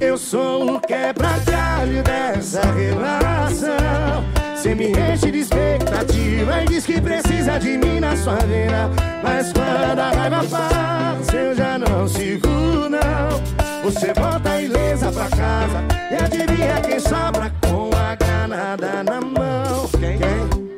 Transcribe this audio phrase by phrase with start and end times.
[0.00, 4.24] Eu sou o quebra-galho dessa relação.
[4.56, 8.88] Cê me enche de expectativa e diz que precisa de mim na sua vida.
[9.22, 13.82] Mas quando a raiva passa, eu já não seguro, não.
[13.82, 19.86] Você volta ilesa pra casa e adivinha quem sobra com a granada na mão.
[19.98, 20.18] Quem?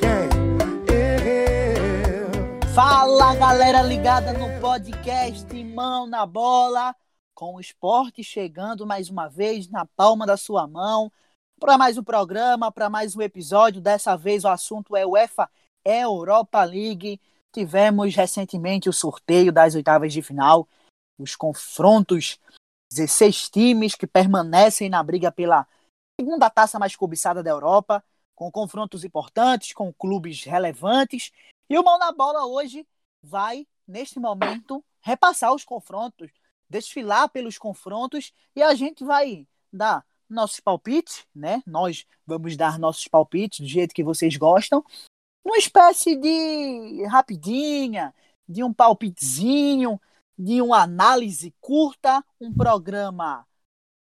[0.00, 0.28] Quem?
[2.74, 6.94] Fala galera ligada no podcast Mão na Bola,
[7.42, 11.10] com o esporte chegando mais uma vez na palma da sua mão
[11.58, 13.80] para mais um programa, para mais um episódio.
[13.80, 15.50] Dessa vez o assunto é UEFA
[15.84, 17.20] Europa League.
[17.52, 20.68] Tivemos recentemente o sorteio das oitavas de final,
[21.18, 22.38] os confrontos,
[22.92, 25.66] 16 times que permanecem na briga pela
[26.20, 28.04] segunda taça mais cobiçada da Europa,
[28.36, 31.32] com confrontos importantes, com clubes relevantes.
[31.68, 32.86] E o Mão na Bola hoje
[33.20, 36.30] vai, neste momento, repassar os confrontos,
[36.72, 41.62] desfilar pelos confrontos e a gente vai dar nossos palpites, né?
[41.66, 44.82] Nós vamos dar nossos palpites do jeito que vocês gostam,
[45.44, 48.14] uma espécie de rapidinha,
[48.48, 50.00] de um palpitezinho,
[50.38, 53.46] de uma análise curta, um programa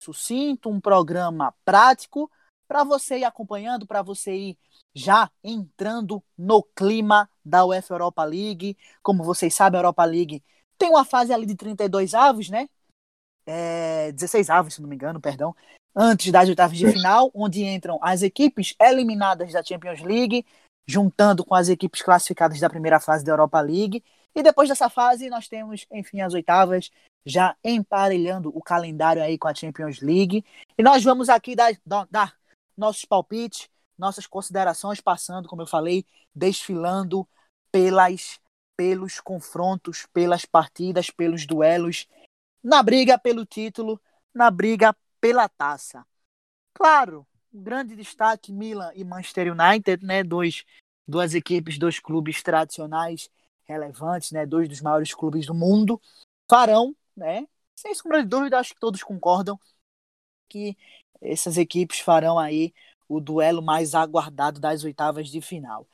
[0.03, 2.31] sucinto, um programa prático
[2.67, 4.59] para você ir acompanhando, para você ir
[4.95, 8.79] já entrando no clima da UEFA Europa League.
[9.03, 10.43] Como vocês sabem, a Europa League
[10.79, 12.69] tem uma fase ali de 32 avos, né?
[13.47, 15.55] É, 16 avos, se não me engano, perdão.
[15.95, 20.45] Antes das oitavas de final, onde entram as equipes eliminadas da Champions League,
[20.87, 24.05] juntando com as equipes classificadas da primeira fase da Europa League.
[24.35, 26.91] E depois dessa fase, nós temos, enfim, as oitavas,
[27.25, 30.45] já emparelhando o calendário aí com a Champions League.
[30.77, 31.73] E nós vamos aqui dar,
[32.11, 32.35] dar
[32.77, 36.05] nossos palpites, nossas considerações, passando, como eu falei,
[36.35, 37.27] desfilando
[37.73, 38.39] pelas
[38.77, 42.07] pelos confrontos, pelas partidas, pelos duelos,
[42.63, 44.01] na briga pelo título,
[44.35, 46.05] na briga pela taça.
[46.75, 50.65] Claro, um grande destaque Milan e Manchester United, né, dois
[51.09, 53.31] duas equipes, dois clubes tradicionais
[53.65, 56.01] relevantes, né, dois dos maiores clubes do mundo,
[56.51, 59.59] farão, né, sem sombra de dúvida, acho que todos concordam
[60.49, 60.77] que
[61.21, 62.75] essas equipes farão aí
[63.09, 65.87] o duelo mais aguardado das oitavas de final.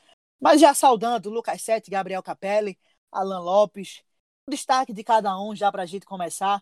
[0.42, 2.76] Mas já saudando Lucas Sete, Gabriel Capelli,
[3.12, 4.03] Alan Lopes,
[4.44, 6.60] o destaque de cada um já para a gente começar,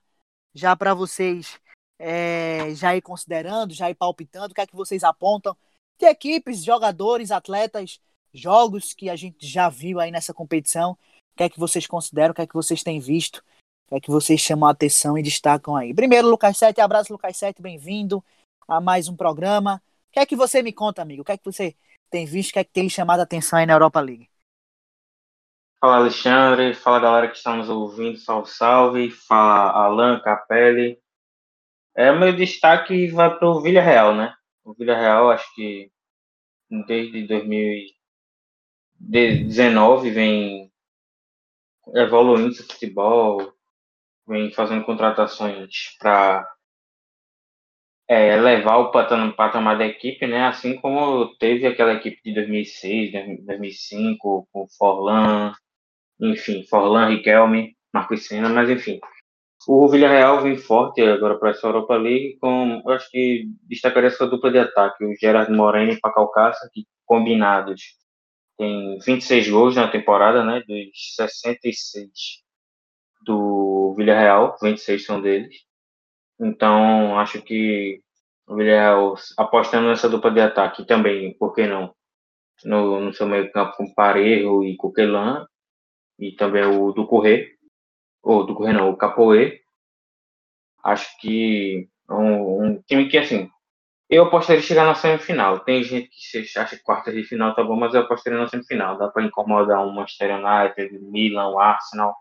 [0.55, 1.59] já para vocês
[1.99, 5.57] é, já ir considerando, já ir palpitando, o que é que vocês apontam
[5.99, 7.99] de equipes, jogadores, atletas,
[8.35, 12.33] jogos que a gente já viu aí nessa competição, o que é que vocês consideram,
[12.33, 15.17] o que é que vocês têm visto, o que é que vocês chamam a atenção
[15.17, 15.95] e destacam aí.
[15.95, 18.23] Primeiro, Lucas Sete, abraço Lucas Sete, bem-vindo
[18.69, 19.83] a mais um programa.
[20.11, 21.23] O que é que você me conta, amigo?
[21.23, 21.75] O que é que você
[22.11, 24.29] tem visto que é que tem chamado a atenção aí na Europa League?
[25.81, 30.99] Fala Alexandre, fala galera que está nos ouvindo, salve, salve, fala Alan, Capelli.
[31.97, 34.35] É, o meu destaque vai para o Villarreal, né?
[34.63, 35.91] O Villarreal, acho que
[36.87, 40.71] desde 2019 vem
[41.95, 43.53] evoluindo seu futebol,
[44.27, 46.47] vem fazendo contratações para
[48.11, 50.47] é, levar o patamar da equipe, né?
[50.49, 53.13] Assim como teve aquela equipe de 2006,
[53.47, 55.53] 2005, com Forlan,
[56.21, 58.99] enfim, Forlan, Riquelme, Marcos Senna, mas enfim.
[59.69, 64.27] O Villarreal vem forte agora para essa Europa League, com, eu acho que destacaria essa
[64.27, 67.81] dupla de ataque, o Gerard Moreno e Pacal Cássio, que combinados
[68.59, 70.63] tem 26 gols na temporada, né?
[70.67, 72.11] Dos 66
[73.25, 75.70] do Villarreal, 26 são deles.
[76.41, 78.01] Então, acho que
[78.47, 81.95] o Villarreal, apostando nessa dupla de ataque também, por que não?
[82.65, 85.45] No, no seu meio campo com Parejo e Coquelin,
[86.19, 87.57] e também o do Correr,
[88.23, 89.61] ou do Correr não, o Capoe.
[90.83, 93.51] Acho que é um, um, time que, assim,
[94.09, 95.61] eu apostaria chegar na semifinal.
[95.61, 98.99] Tem gente que acha que quarta de final tá bom, mas eu apostaria na semifinal.
[98.99, 102.15] Dá para incomodar um Manchester United, Milan, Arsenal.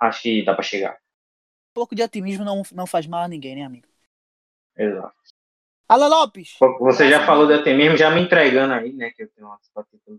[0.00, 0.98] Acho que dá para chegar
[1.74, 3.88] pouco de otimismo não, não faz mal a ninguém, né, amigo?
[4.76, 5.14] Exato.
[5.88, 6.56] Alan Lopes!
[6.80, 9.10] Você já falou de otimismo, já me entregando aí, né?
[9.10, 9.58] Que eu tenho uma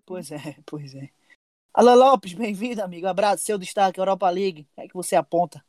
[0.06, 1.10] Pois é, pois é.
[1.74, 3.08] Alan Lopes, bem-vindo, amigo.
[3.08, 4.62] Abraço, seu destaque, Europa League.
[4.62, 5.64] O que é que você aponta?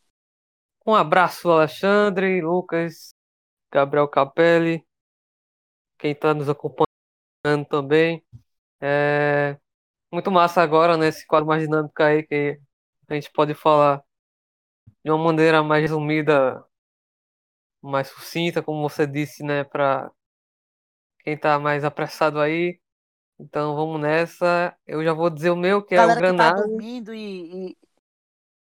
[0.87, 3.15] Um abraço, Alexandre, Lucas,
[3.73, 4.87] Gabriel Capelli,
[5.99, 8.25] quem está nos acompanhando também.
[8.81, 9.57] É
[10.13, 12.61] muito massa agora, nesse né, quadro mais dinâmico aí que
[13.09, 14.06] a gente pode falar
[15.07, 16.63] de uma maneira mais resumida,
[17.83, 20.11] mais sucinta, como você disse, né, para
[21.21, 22.81] quem está mais apressado aí.
[23.39, 24.77] Então vamos nessa.
[24.87, 26.55] Eu já vou dizer o meu, que Galera é o Granada.
[26.55, 27.77] Que tá dormindo e, e,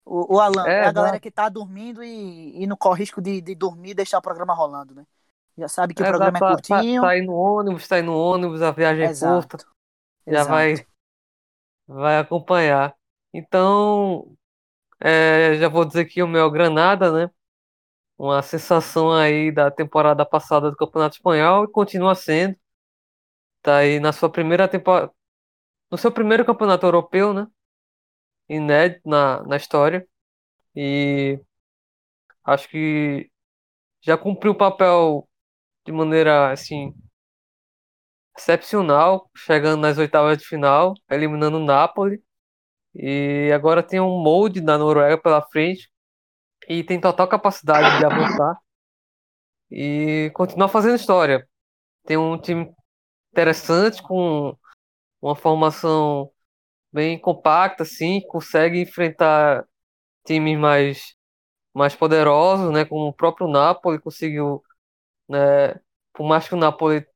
[0.04, 3.20] O, o Alan, é, É, a galera que tá dormindo e, e não corre risco
[3.20, 5.06] de, de dormir e deixar o programa rolando, né?
[5.56, 7.02] Já sabe que o É, programa é tá, tá, curtinho.
[7.02, 9.58] tá aí no ônibus, tá aí no ônibus, a viagem é curta,
[10.26, 10.50] já Exato.
[10.50, 10.86] vai,
[11.86, 12.96] vai acompanhar.
[13.32, 14.36] Então,
[15.00, 17.30] é, já vou dizer que o meu é Granada, né?
[18.18, 22.56] Uma sensação aí da temporada passada do Campeonato Espanhol e continua sendo.
[23.62, 25.12] Tá aí na sua primeira temporada,
[25.90, 27.46] no seu primeiro campeonato europeu, né?
[28.48, 30.06] Inédito na, na história.
[30.76, 31.40] E
[32.44, 33.30] acho que
[34.00, 35.28] já cumpriu o papel
[35.86, 36.94] de maneira assim
[38.36, 42.22] excepcional, chegando nas oitavas de final, eliminando o Napoli.
[42.98, 45.88] E agora tem um molde da Noruega pela frente
[46.68, 48.58] e tem total capacidade de avançar
[49.70, 51.48] e continuar fazendo história.
[52.04, 52.72] Tem um time
[53.32, 54.56] interessante com
[55.22, 56.30] uma formação
[56.92, 59.64] bem compacta, assim, consegue enfrentar
[60.26, 61.16] times mais
[61.74, 64.62] mais poderosos, né, como o próprio Napoli conseguiu,
[65.28, 65.74] né,
[66.12, 67.06] por mais que o Napoli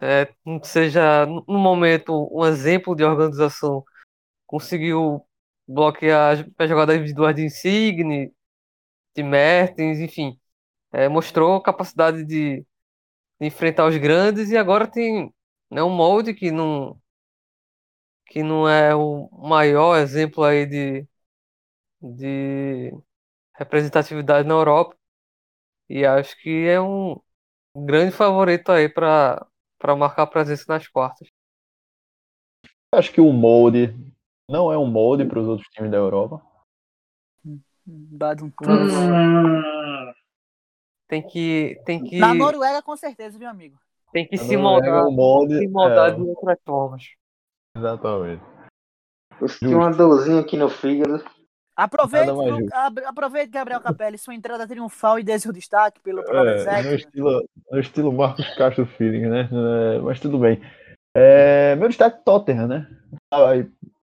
[0.00, 0.32] é,
[0.62, 3.84] seja no momento um exemplo de organização,
[4.50, 5.24] conseguiu
[5.66, 8.34] bloquear as, as jogadas individuais de Insigne,
[9.14, 10.40] de Mertens, enfim,
[10.92, 12.66] é, mostrou capacidade de,
[13.40, 15.32] de enfrentar os grandes e agora tem
[15.70, 17.00] né, um molde que não
[18.26, 21.06] que não é o maior exemplo aí de,
[22.02, 22.92] de
[23.56, 24.96] representatividade na Europa
[25.88, 27.20] e acho que é um
[27.76, 29.46] grande favorito aí para
[29.96, 31.28] marcar presença nas quartas.
[32.92, 33.94] Acho que o molde
[34.50, 36.42] não é um molde para os outros times da Europa.
[37.86, 38.50] Badum.
[38.62, 40.12] Hum,
[41.08, 43.78] Tem que tem que Na Noruega, com certeza, meu amigo.
[44.12, 46.14] tem que A se moldar, o molde, se moldar é.
[46.14, 47.04] de outras formas.
[47.76, 48.42] Exatamente.
[49.40, 51.24] eu senti uma dorzinha aqui no fígado.
[51.76, 52.30] Aproveite,
[53.06, 56.94] aproveite, Gabriel Capelli, sua entrada triunfal e dê seu destaque pelo É, no Zé.
[56.94, 59.48] estilo, no estilo Marcos Castro Feeling, né?
[59.50, 60.60] É, mas tudo bem.
[61.16, 62.86] É, meu destaque Tottenham, né?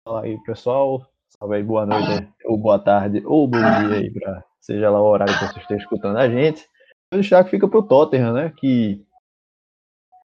[0.05, 1.09] Fala aí, pessoal.
[1.29, 5.05] Salve aí, boa noite, ou boa tarde, ou bom dia aí, pra, seja lá o
[5.05, 6.67] horário que você esteja escutando a gente.
[7.09, 8.53] Meu destaque fica pro Tottenham, né?
[8.57, 9.01] Que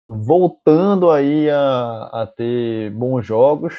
[0.09, 3.77] voltando aí a, a ter bons jogos,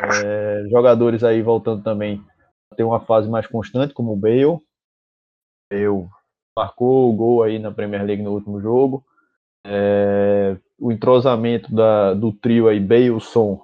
[0.00, 2.24] é, jogadores aí voltando também
[2.70, 4.60] a ter uma fase mais constante, como o Bale.
[5.72, 6.08] Bale
[6.56, 9.04] marcou o gol aí na Premier League no último jogo.
[9.66, 13.60] É, o entrosamento da, do trio aí, Baleson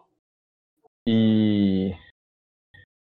[1.10, 1.94] e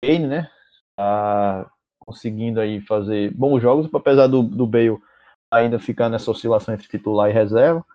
[0.03, 0.49] Kane, né?
[0.95, 1.69] Tá
[1.99, 4.97] conseguindo aí fazer bons jogos, apesar do, do Bale
[5.51, 7.85] ainda ficar nessa oscilação entre titular e reserva.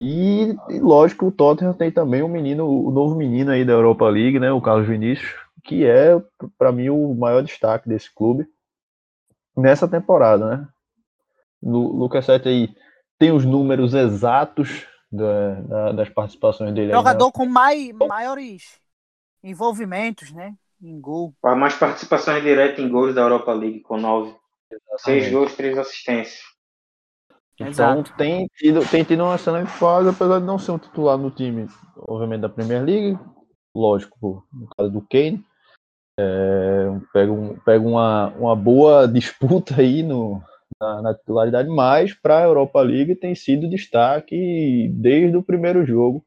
[0.00, 4.08] E, e, lógico, o Tottenham tem também um menino, o novo menino aí da Europa
[4.08, 4.50] League, né?
[4.50, 5.30] O Carlos Vinícius,
[5.62, 6.20] que é,
[6.58, 8.46] para mim, o maior destaque desse clube
[9.56, 10.68] nessa temporada, né?
[11.62, 12.74] Lu- Lucas Sete aí
[13.18, 16.86] tem os números exatos da- da- das participações dele.
[16.92, 18.81] aí na- Jogador com mai, maiores
[19.42, 20.54] envolvimentos, né?
[20.80, 21.34] Em gol.
[21.42, 24.34] A mais participações diretas em gols da Europa League, com nove.
[24.98, 25.30] Seis Exatamente.
[25.30, 26.42] gols, três assistências.
[27.54, 27.68] Então
[28.00, 28.14] Exato.
[28.16, 31.68] tem tido, tem tido uma excelente fase, apesar de não ser um titular no time,
[31.96, 33.18] obviamente, da Premier League,
[33.74, 35.44] lógico, no caso do Kane.
[36.18, 40.42] É, pega um, pega uma, uma boa disputa aí no,
[40.80, 46.24] na, na titularidade, mas para a Europa League tem sido destaque desde o primeiro jogo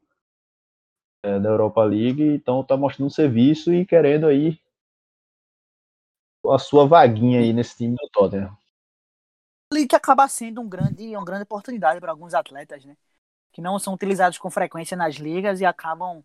[1.25, 4.59] é, da Europa League, então está mostrando serviço e querendo aí
[6.47, 8.55] a sua vaguinha aí nesse time do Tottenham.
[9.73, 12.95] Ali que acaba sendo um grande, uma grande oportunidade para alguns atletas, né?
[13.51, 16.23] Que não são utilizados com frequência nas ligas e acabam,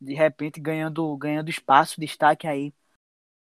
[0.00, 2.72] de repente, ganhando, ganhando espaço, destaque aí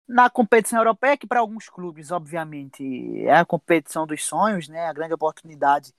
[0.05, 2.83] na competição europeia, que para alguns clubes, obviamente,
[3.21, 4.87] é a competição dos sonhos, né?
[4.87, 5.93] A grande oportunidade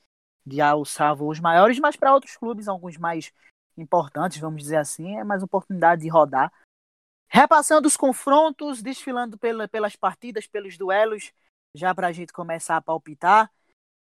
[0.44, 3.32] de alçar voos maiores, mas para outros clubes, alguns mais
[3.80, 6.52] importantes, vamos dizer assim, é mais oportunidade de rodar.
[7.28, 11.32] Repassando os confrontos, desfilando pela, pelas partidas, pelos duelos,
[11.74, 13.50] já para a gente começar a palpitar.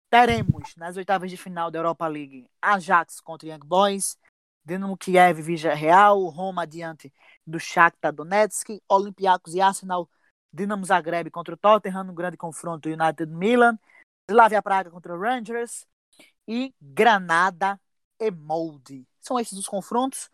[0.09, 4.19] Teremos nas oitavas de final da Europa League Ajax contra Young Boys,
[4.65, 7.13] Dinamo Kiev e Real, Roma diante
[7.47, 10.09] do Shakhtar Donetsk, Olympiacos e Arsenal,
[10.53, 13.79] Dinamo Zagreb contra o Tottenham no grande confronto United Milan,
[14.29, 15.87] Slavia Praga contra o Rangers
[16.47, 17.81] e Granada
[18.19, 19.07] e Molde.
[19.21, 20.31] São esses os confrontos,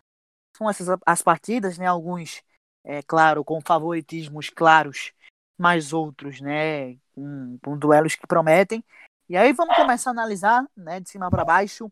[0.56, 1.86] são essas as partidas, né?
[1.86, 2.42] Alguns,
[2.84, 5.12] é claro, com favoritismos claros,
[5.58, 6.94] mas outros, né?
[7.14, 8.84] Com, com duelos que prometem.
[9.28, 11.00] E aí vamos começar a analisar, né?
[11.00, 11.90] De cima para baixo,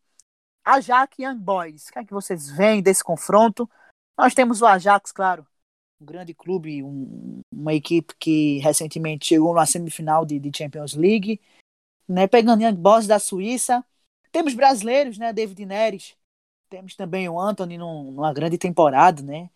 [0.64, 1.88] Ajax e Young Boys.
[1.88, 3.68] O que é que vocês veem desse confronto?
[4.16, 5.46] Nós temos o Ajax, claro,
[6.00, 11.40] um grande clube, um, uma equipe que recentemente chegou na semifinal de, de Champions League,
[12.08, 13.84] né, pegando Young Boys da Suíça.
[14.30, 16.16] Temos brasileiros, né, David Neres,
[16.74, 19.48] temos também o Anthony num, numa grande temporada, né?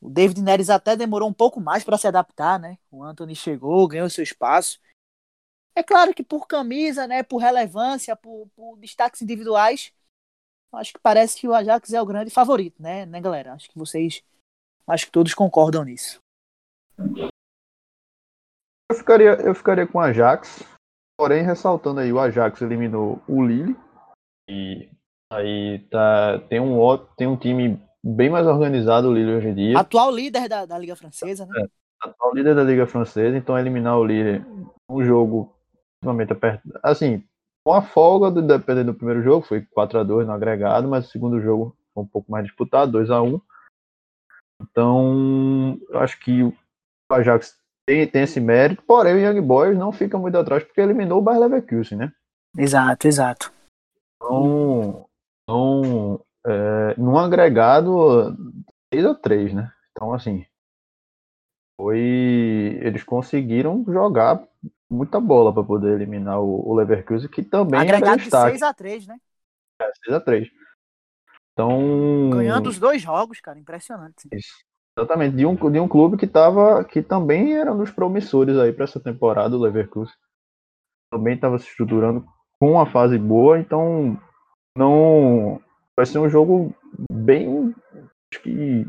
[0.00, 2.78] O David Neres até demorou um pouco mais para se adaptar, né?
[2.90, 4.80] O Anthony chegou, ganhou seu espaço.
[5.76, 9.92] É claro que por camisa, né, por relevância, por, por destaques individuais,
[10.72, 13.52] acho que parece que o Ajax é o grande favorito, né, né, galera?
[13.52, 14.24] Acho que vocês,
[14.86, 16.18] acho que todos concordam nisso.
[18.90, 20.62] Eu ficaria, eu ficaria com o Ajax,
[21.18, 23.76] porém ressaltando aí, o Ajax eliminou o Lille
[24.48, 24.88] e
[25.32, 26.78] aí tá tem um
[27.16, 29.78] tem um time bem mais organizado o Lille hoje em dia.
[29.78, 31.62] Atual líder da, da Liga Francesa, né?
[31.62, 34.44] É, atual líder da Liga Francesa, então eliminar o Lille
[34.88, 35.56] um jogo
[36.04, 36.36] momento
[36.82, 37.24] assim,
[37.64, 41.06] com a folga do dependendo do primeiro jogo, foi 4 a 2 no agregado, mas
[41.06, 43.40] o segundo jogo foi um pouco mais disputado, 2 a 1
[44.62, 46.54] Então, eu acho que o
[47.10, 51.18] Ajax tem, tem esse mérito, porém o Young Boys não fica muito atrás porque eliminou
[51.18, 52.12] o Bayer Leverkusen, né?
[52.56, 53.52] Exato, exato.
[54.16, 55.05] Então,
[55.48, 58.36] então é, num agregado
[58.90, 59.72] 3 a 3 né?
[59.92, 60.44] Então, assim,
[61.80, 61.98] foi.
[62.82, 64.42] Eles conseguiram jogar
[64.90, 68.58] muita bola para poder eliminar o, o Leverkusen, que também Agregado é destaque.
[68.58, 69.18] de 6x3, né?
[69.80, 70.50] É, 6x3.
[71.52, 72.30] Então.
[72.30, 74.28] Ganhando os dois jogos, cara, impressionante.
[74.32, 74.54] Isso.
[74.98, 78.72] Exatamente, de um, de um clube que tava, que também era um dos promissores aí
[78.72, 80.14] para essa temporada, o Leverkusen.
[81.10, 82.26] Também estava se estruturando
[82.58, 84.18] com uma fase boa, então
[84.76, 85.60] não
[85.96, 86.74] vai ser um jogo
[87.10, 87.74] bem
[88.32, 88.86] acho que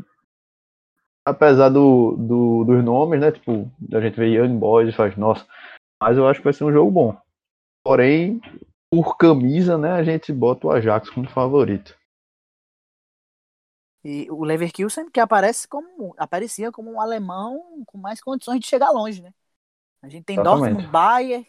[1.24, 3.32] apesar do, do, dos nomes, né?
[3.32, 5.46] Tipo, a gente vê Young Boys e faz, nossa,
[6.00, 7.20] mas eu acho que vai ser um jogo bom.
[7.84, 8.40] Porém,
[8.90, 11.96] por camisa, né, a gente bota o Ajax como favorito.
[14.04, 18.90] E o Leverkusen que aparece como aparecia como um alemão com mais condições de chegar
[18.90, 19.34] longe, né?
[20.00, 20.74] A gente tem Exatamente.
[20.74, 21.46] Dortmund, Bayern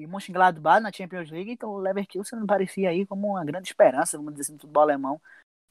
[0.00, 4.32] e Mönchengladbach na Champions League, então o Leverkusen parecia aí como uma grande esperança, vamos
[4.32, 5.20] dizer assim, no futebol alemão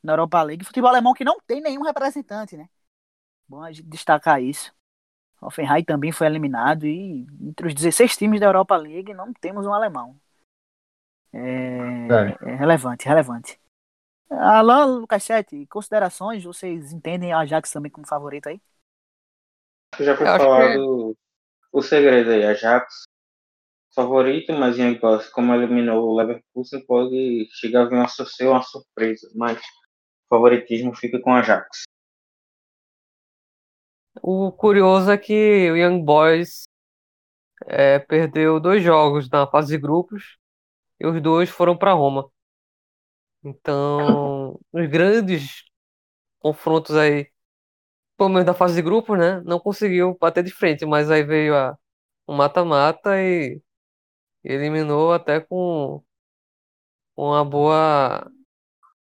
[0.04, 0.66] na Europa League.
[0.66, 2.70] Futebol alemão que não tem nenhum representante, né?
[3.48, 4.74] Bom a gente destacar isso.
[5.42, 9.74] Hoffenheim também foi eliminado e entre os 16 times da Europa League não temos um
[9.74, 10.16] alemão.
[11.34, 12.50] É, é.
[12.52, 13.60] é relevante, relevante.
[14.30, 18.62] Alan, Lucas Sete, considerações, vocês entendem a Ajax também como favorito aí?
[20.00, 21.20] Já foi falado que...
[21.72, 23.06] o segredo aí, Ajax
[24.00, 28.62] favorito, mas Young Boys, como eliminou o Leverkusen, pode chegar a vir uma, ser uma
[28.62, 31.84] surpresa, mas o favoritismo fica com a Ajax.
[34.22, 36.64] O curioso é que o Young Boys
[37.66, 40.38] é, perdeu dois jogos na fase de grupos
[41.00, 42.30] e os dois foram para Roma.
[43.44, 45.66] Então, os grandes
[46.40, 47.30] confrontos aí,
[48.18, 49.42] pelo menos da fase de grupos, né?
[49.46, 51.78] Não conseguiu bater de frente, mas aí veio a,
[52.28, 53.62] o mata-mata e
[54.44, 56.04] eliminou até com,
[57.16, 58.32] uma boa,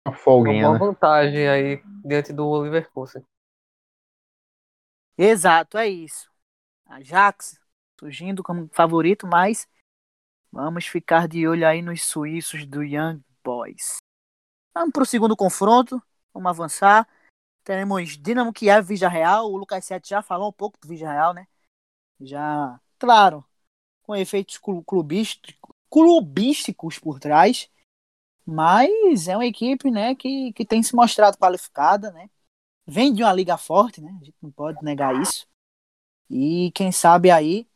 [0.06, 0.92] uma, folguinha, uma boa né?
[0.92, 3.24] vantagem aí diante do Leverkusen.
[5.16, 6.30] Exato, é isso.
[6.86, 7.60] Ajax
[7.98, 9.68] surgindo como favorito, mas
[10.50, 13.98] vamos ficar de olho aí nos suíços do Young Boys.
[14.74, 16.02] Vamos para o segundo confronto,
[16.34, 17.08] vamos avançar.
[17.62, 19.50] Teremos Dinamo Kiev Vija Real.
[19.50, 21.46] O Lucas Sete já falou um pouco do Vija Real, né?
[22.20, 23.44] Já, claro,
[24.12, 25.54] com efeitos clubísticos,
[25.90, 27.70] clubísticos por trás.
[28.44, 32.28] Mas é uma equipe né, que, que tem se mostrado qualificada, né?
[32.86, 34.10] vem de uma liga forte, né?
[34.20, 35.46] A gente não pode negar isso.
[36.28, 37.66] E quem sabe aí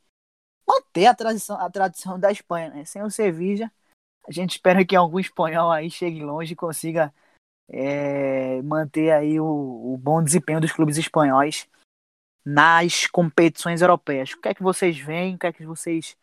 [0.67, 2.85] manter a tradição, a tradição da Espanha, né?
[2.85, 3.71] Sem o Sevilla,
[4.27, 7.15] a gente espera que algum espanhol aí chegue longe e consiga
[7.69, 11.69] é, manter aí o, o, bom desempenho dos clubes espanhóis
[12.45, 14.33] nas competições europeias.
[14.33, 15.37] O que é que vocês veem?
[15.37, 16.17] O que é que vocês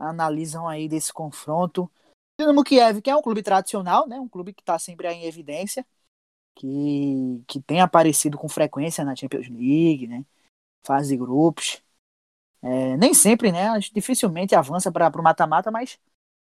[0.00, 1.90] analisam aí desse confronto?
[2.38, 4.18] Dinamo Kiev, que é um clube tradicional, né?
[4.18, 5.86] Um clube que está sempre aí em evidência
[6.54, 10.24] que, que tem aparecido com frequência na Champions League, né?
[10.84, 11.82] Fase de grupos.
[12.62, 13.78] É, nem sempre, né?
[13.92, 15.98] Dificilmente avança para o mata-mata, mas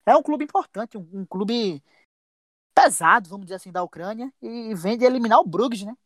[0.07, 1.83] é um clube importante, um, um, clube
[2.75, 5.97] pesado, vamos dizer assim, da Ucrânia, e vem de eliminar o Bruges, né?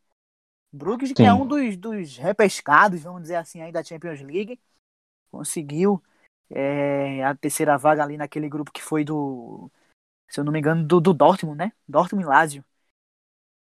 [0.72, 4.58] Bruges, que é um dos, dos repescados, vamos dizer assim, aí da Champions League,
[5.30, 6.02] conseguiu
[6.50, 9.70] é, a terceira vaga ali naquele grupo que foi do,
[10.28, 11.72] se eu não me engano, do, do Dortmund, né?
[11.88, 12.64] Dortmund e Lazio.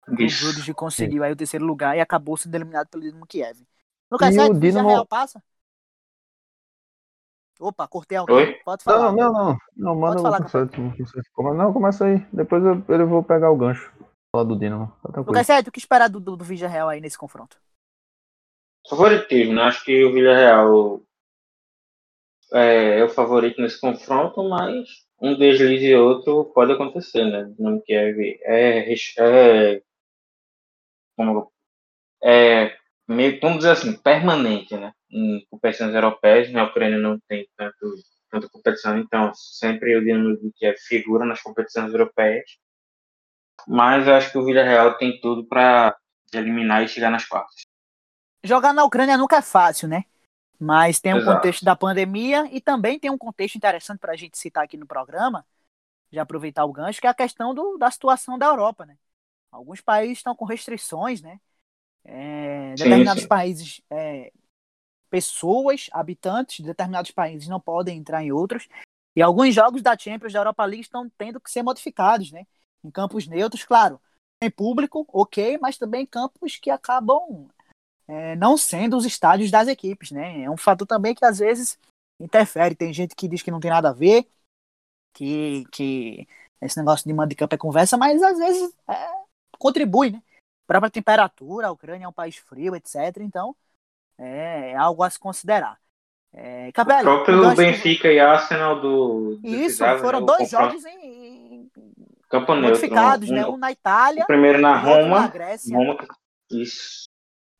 [0.07, 3.65] O Bruges conseguiu aí o terceiro lugar e acabou sendo eliminado pelo Dinamo Kiev.
[4.11, 4.89] Lucas, o Dinamo...
[4.89, 5.41] Real passa?
[7.59, 8.35] Opa, cortei alguém.
[8.35, 8.53] Oi?
[8.65, 9.13] Pode falar.
[9.13, 9.57] Não, não, não.
[9.75, 12.25] Não, manda falar, o Não, começa aí.
[12.33, 13.93] Depois eu, eu vou pegar o gancho.
[14.35, 14.91] Falar do Dinamo.
[15.13, 17.57] Tá Lucas, certo, o que esperar do, do, do Real aí nesse confronto?
[18.89, 19.63] favoritismo, né?
[19.63, 21.01] Acho que o Villarreal
[22.51, 24.87] é, é o favorito nesse confronto, mas
[25.21, 27.53] um deslize e outro pode acontecer, né?
[27.57, 29.81] Não quer é, é,
[31.15, 31.51] como,
[32.21, 32.75] é
[33.07, 34.93] meio, vamos dizer assim, permanente, né?
[35.09, 40.75] Em competições europeias, na Ucrânia não tem tanto, competição, então sempre o Dinamo que é
[40.75, 42.49] figura nas competições europeias.
[43.67, 45.95] Mas eu acho que o Villarreal tem tudo para
[46.33, 47.61] eliminar e chegar nas quartas.
[48.43, 50.03] Jogar na Ucrânia nunca é fácil, né?
[50.63, 54.37] Mas tem um contexto da pandemia e também tem um contexto interessante para a gente
[54.37, 55.45] citar aqui no programa,
[56.09, 58.97] de aproveitar o gancho, que é a questão do, da situação da Europa, né?
[59.51, 61.37] Alguns países estão com restrições, né?
[62.05, 64.31] É, determinados sim, países, é,
[65.09, 68.69] pessoas, habitantes de determinados países não podem entrar em outros.
[69.17, 72.47] E alguns jogos da Champions da Europa League estão tendo que ser modificados, né?
[72.81, 73.99] Em campos neutros, claro.
[74.41, 77.49] Em público, ok, mas também campos que acabam
[78.07, 80.43] é, não sendo os estádios das equipes, né?
[80.43, 81.79] É um fator também que às vezes
[82.19, 82.75] interfere.
[82.75, 84.27] Tem gente que diz que não tem nada a ver,
[85.13, 86.27] que, que
[86.61, 89.09] esse negócio de mando de campo é conversa, mas às vezes é,
[89.57, 90.21] contribui, né?
[90.65, 93.17] A própria temperatura, a Ucrânia é um país frio, etc.
[93.19, 93.55] Então,
[94.17, 95.77] é, é algo a se considerar.
[96.35, 98.15] É, Capelli, o próprio Benfica que...
[98.15, 99.39] e Arsenal do.
[99.43, 101.69] Isso, foram né, dois jogos em,
[102.33, 103.45] Campo modificados, né?
[103.45, 104.23] Um na Itália.
[104.23, 105.19] O primeiro na Roma.
[105.21, 105.77] Na Grécia.
[105.77, 105.95] Roma.
[106.49, 107.07] Isso.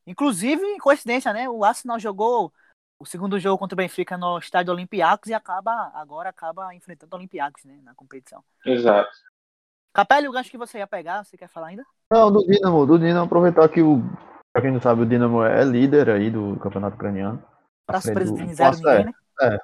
[0.06, 1.48] Inclusive, coincidência, né?
[1.48, 2.52] O Arsenal jogou
[2.98, 7.18] o segundo jogo contra o Benfica no estádio Olympiacos e acaba agora acaba enfrentando o
[7.18, 8.42] Olympiacos, né, na competição.
[8.64, 9.10] Exato.
[9.92, 11.84] Capelli, o gancho que você ia pegar, você quer falar ainda?
[12.10, 14.02] Não, do Dinamo, do Dinamo aproveitar que o
[14.52, 17.42] pra quem não sabe, o Dinamo é líder aí do campeonato ucraniano.
[17.86, 18.76] Pra surpreendizar do...
[18.78, 19.12] ninguém, né?
[19.42, 19.58] É,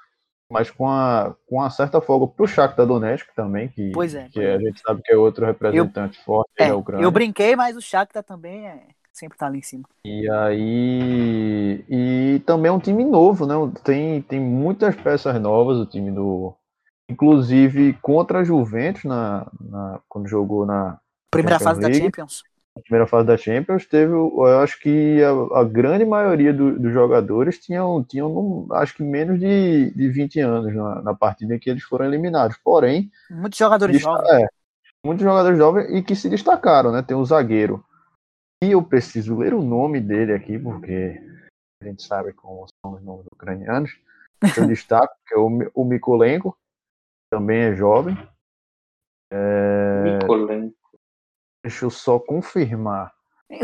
[0.51, 4.41] mas com a, com uma certa folga pro Shakhtar Donetsk também, que, pois é, que
[4.41, 4.59] a é.
[4.59, 7.05] gente sabe que é outro representante eu, forte é, da Ucrânia.
[7.05, 8.89] Eu brinquei, mas o Shakhtar também é
[9.21, 9.85] sempre tá ali em cima.
[10.05, 11.85] E aí.
[11.89, 13.55] E também é um time novo, né?
[13.85, 16.55] Tem, tem muitas peças novas, o time do.
[17.09, 20.99] Inclusive contra a Juventus, na, na, quando jogou na.
[21.31, 22.43] Primeira Champions fase League, da Champions.
[22.75, 24.13] Na primeira fase da Champions, teve.
[24.13, 29.39] Eu acho que a, a grande maioria do, dos jogadores tinham, tinham, acho que menos
[29.39, 32.57] de, de 20 anos na, na partida em que eles foram eliminados.
[32.65, 33.11] Porém.
[33.31, 34.31] Muitos jogadores jovens.
[34.31, 34.47] É,
[35.05, 37.03] muitos jogadores jovens e que se destacaram, né?
[37.03, 37.85] Tem o zagueiro
[38.63, 41.19] e eu preciso ler o nome dele aqui, porque
[41.83, 43.99] a gente sabe como são os nomes ucranianos.
[44.57, 46.57] Eu destaco que é o, o Mikolenko,
[47.31, 48.17] também é jovem.
[49.33, 50.19] É...
[50.19, 50.77] Mikolenko.
[51.65, 53.15] Deixa eu só confirmar.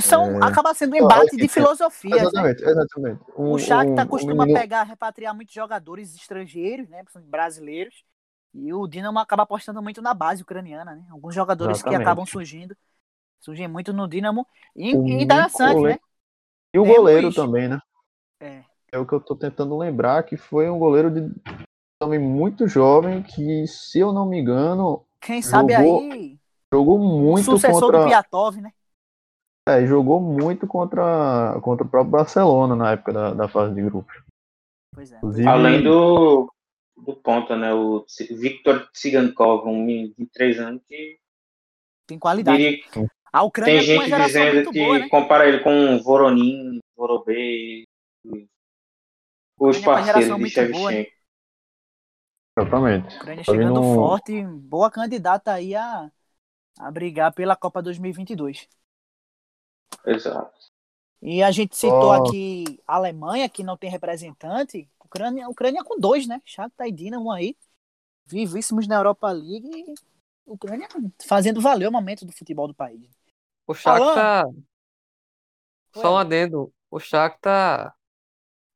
[0.01, 0.47] São, é...
[0.47, 2.17] Acaba sendo um embate de filosofia.
[2.17, 2.71] Exatamente, né?
[2.71, 3.21] exatamente.
[3.37, 8.05] Um, o Shakhtar um, costuma um pegar, repatriar muitos jogadores estrangeiros, né, brasileiros,
[8.53, 11.07] e o Dinamo acaba apostando muito na base ucraniana, né?
[11.11, 11.99] Alguns jogadores exatamente.
[11.99, 12.77] que acabam surgindo
[13.41, 14.47] surgem muito no Dinamo.
[14.75, 15.99] E, e interessante, né?
[16.75, 16.97] E o Temos...
[16.97, 17.81] goleiro também, né?
[18.41, 18.65] É.
[18.93, 21.35] É o que eu tô tentando lembrar, que foi um goleiro de
[21.99, 25.05] também muito jovem, que, se eu não me engano.
[25.21, 26.39] Quem sabe jogou, aí.
[26.73, 28.01] Jogou muito sucessor contra.
[28.01, 28.73] do Piatov, né?
[29.69, 34.23] É, jogou muito contra, contra o próprio Barcelona na época da, da fase de grupos.
[34.95, 35.17] Pois é.
[35.17, 35.49] Inclusive...
[35.49, 36.53] Além do,
[36.97, 37.75] do ponta, né?
[37.75, 41.19] O Victor Tsigankov, um menino de 23 anos que.
[42.07, 42.85] Tem qualidade.
[43.37, 45.09] A Ucrânia Tem gente dizendo que boa, né?
[45.11, 47.85] compara ele com Voronin, Vorobei,
[49.61, 50.91] os parceiros de Shevchenko.
[50.91, 51.07] Né?
[52.59, 53.15] Exatamente.
[53.15, 53.95] A Ucrânia chegando no...
[53.95, 56.11] forte, boa candidata aí a,
[56.79, 58.67] a brigar pela Copa 2022.
[60.07, 60.59] Exato.
[61.21, 62.13] E a gente citou oh.
[62.13, 64.89] aqui a Alemanha, que não tem representante.
[64.99, 66.41] Ucrânia, Ucrânia com dois, né?
[66.43, 67.55] Shakhtar e Dinamo aí.
[68.25, 69.69] Vivíssimos na Europa League.
[69.69, 69.95] E
[70.47, 70.89] Ucrânia
[71.29, 73.16] fazendo valer o momento do futebol do país.
[73.67, 74.47] O Shakhtar.
[75.93, 76.73] Só um adendo.
[76.91, 77.95] O Shakhtar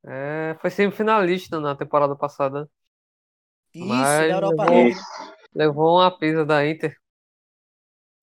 [0.04, 2.68] é, foi semifinalista na temporada passada.
[3.74, 5.00] Isso, mas da Europa levou, League.
[5.54, 6.96] Levou uma pisa da Inter.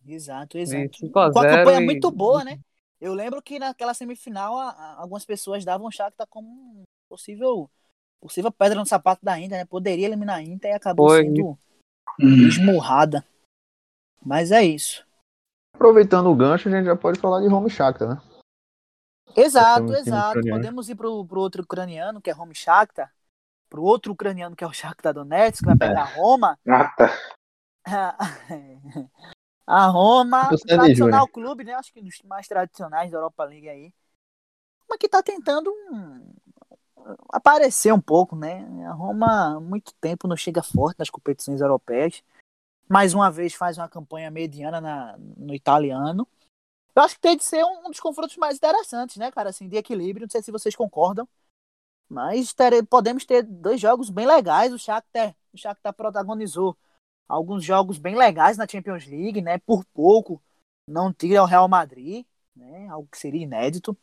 [0.05, 1.09] Exato, exato.
[1.11, 1.85] Com a campanha e...
[1.85, 2.59] muito boa, né?
[2.99, 7.69] Eu lembro que naquela semifinal a, a, algumas pessoas davam o Shakhtar como um possível,
[8.19, 9.65] possível pedra no sapato da Inter, né?
[9.65, 11.23] Poderia eliminar a Inter e acabou Foi.
[11.23, 11.57] sendo
[12.19, 13.23] esmurrada.
[14.25, 15.06] Mas é isso.
[15.77, 18.21] Aproveitando o gancho, a gente já pode falar de Home Shakhtar, né?
[19.35, 20.41] Exato, exato.
[20.49, 23.13] Podemos ir pro, pro outro ucraniano, que é Home Shakhtar.
[23.69, 26.15] Pro outro ucraniano, que é o Shakhtar Donetsk, que vai pegar é.
[26.15, 26.57] Roma.
[26.67, 27.13] Ah, tá.
[29.67, 31.75] a Roma, o tradicional clube, né?
[31.75, 33.93] Acho que dos mais tradicionais da Europa League aí.
[34.81, 36.33] Roma que tá tentando um...
[37.31, 38.67] aparecer um pouco, né?
[38.87, 42.23] A Roma há muito tempo não chega forte nas competições europeias
[42.89, 46.27] mais uma vez faz uma campanha mediana na, no italiano.
[46.95, 49.49] Eu acho que tem de ser um dos confrontos mais interessantes, né, cara?
[49.49, 50.25] Assim, de equilíbrio.
[50.25, 51.27] Não sei se vocês concordam.
[52.09, 54.73] Mas tere, podemos ter dois jogos bem legais.
[54.73, 56.77] O Shakhtar, o Shakhtar protagonizou
[57.27, 59.57] alguns jogos bem legais na Champions League, né?
[59.59, 60.41] Por pouco
[60.87, 62.87] não tira o Real Madrid, né?
[62.87, 63.95] Algo que seria inédito.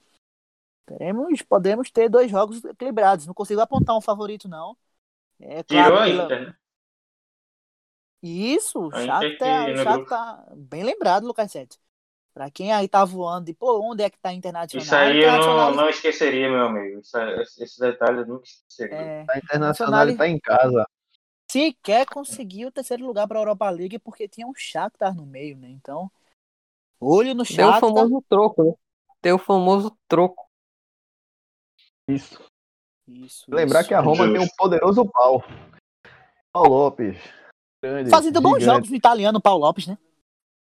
[0.87, 3.27] Teremos, podemos ter dois jogos equilibrados.
[3.27, 4.77] Não consigo apontar um favorito, não.
[5.40, 6.57] É claro, Tirou a Inter, né?
[8.26, 11.78] Isso, o Shakhtar, o Shakhtar, bem lembrado, Lucas Sete.
[12.32, 14.82] Pra quem aí tá voando de, pô, onde é que tá internacional?
[14.82, 17.00] Isso aí eu não, não esqueceria, meu amigo.
[17.00, 17.18] Isso,
[17.62, 18.96] esse detalhe eu nunca esqueceria.
[18.96, 20.87] É, a internacional está em casa.
[21.52, 25.68] Sequer conseguiu o terceiro lugar pra Europa League porque tinha um Shakhtar no meio, né?
[25.68, 26.10] Então,
[26.98, 27.78] olho no Shakhtar.
[27.78, 28.74] Tem o famoso troco, né?
[29.20, 30.48] Tem o famoso troco.
[32.08, 32.42] Isso.
[33.06, 33.44] Isso.
[33.48, 33.88] Lembrar isso.
[33.88, 35.44] que a Roma tem um poderoso pau.
[36.50, 37.43] Paulo Lopes.
[37.85, 39.99] Grande, Fazendo bons jogos no italiano, Paulo Lopes, né?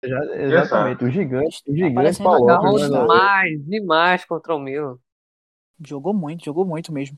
[0.06, 2.90] Já, exatamente, o gigante, o gigante Paulo Lopes.
[2.92, 3.00] Né?
[3.00, 5.00] Demais, demais contra o Milan.
[5.84, 7.18] Jogou muito, jogou muito mesmo.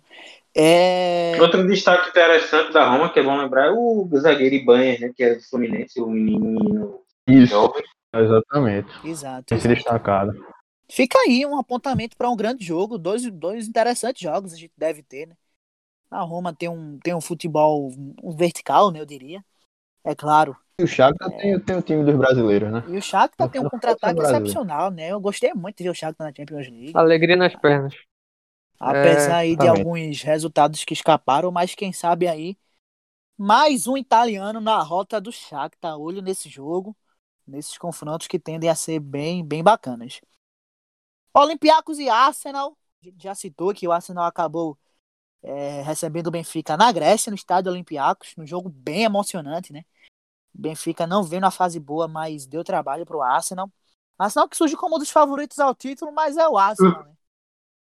[0.56, 1.36] É...
[1.42, 5.12] Outro destaque interessante da Roma, que é bom lembrar, é o zagueiro Ibanez, né?
[5.14, 7.84] Que é do Fluminense, o menino Isso, jovem.
[8.16, 8.90] exatamente.
[9.04, 9.54] Exato.
[9.54, 10.32] Esse destacado.
[10.90, 15.04] Fica aí um apontamento para um grande jogo, dois, dois interessantes jogos a gente deve
[15.04, 15.36] ter, né?
[16.10, 17.92] A Roma tem um, tem um futebol
[18.24, 19.44] um vertical, né, eu diria.
[20.04, 20.56] É claro.
[20.80, 21.38] E o Shakhtar é...
[21.38, 22.84] tem, tem o time dos brasileiros, né?
[22.88, 25.12] E o Shakhtar tem um contra-ataque excepcional, né?
[25.12, 26.92] Eu gostei muito de ver o Shakhtar na Champions League.
[26.96, 27.96] Alegria nas pernas.
[28.80, 32.58] Apesar é, aí de alguns resultados que escaparam, mas quem sabe aí
[33.38, 35.98] mais um italiano na rota do Shakhtar.
[35.98, 36.96] Olho nesse jogo,
[37.46, 40.22] nesses confrontos que tendem a ser bem, bem bacanas.
[41.34, 42.78] Olympiacos e Arsenal.
[43.18, 44.78] Já citou que o Arsenal acabou
[45.41, 49.84] é, recebendo o Benfica na Grécia, no estádio Olympiacos, num jogo bem emocionante, né?
[50.54, 53.71] O Benfica não veio na fase boa, mas deu trabalho para o Arsenal.
[54.17, 57.13] Arsenal que surge como um dos favoritos ao título, mas é o Arsenal, né?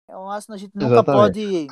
[0.08, 1.22] É o Arsenal, a gente nunca Exatamente.
[1.22, 1.68] pode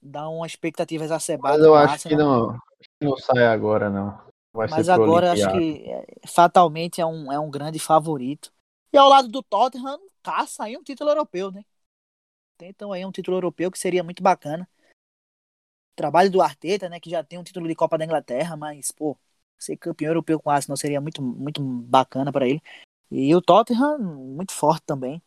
[0.00, 1.56] dar uma expectativa exacerbada.
[1.56, 2.56] Mas eu acho que não,
[3.00, 4.28] não sai agora, não.
[4.52, 8.52] Vai mas agora acho que é, fatalmente é um, é um grande favorito.
[8.92, 11.64] E ao lado do Tottenham, caça aí um título europeu, né?
[12.58, 14.68] Tentam aí um título europeu que seria muito bacana.
[15.94, 16.98] Trabalho do Arteta, né?
[16.98, 19.16] Que já tem um título de Copa da Inglaterra, mas, pô,
[19.56, 22.60] ser campeão europeu com o Arsenal seria muito, muito bacana para ele.
[23.12, 25.22] E o Tottenham, muito forte também.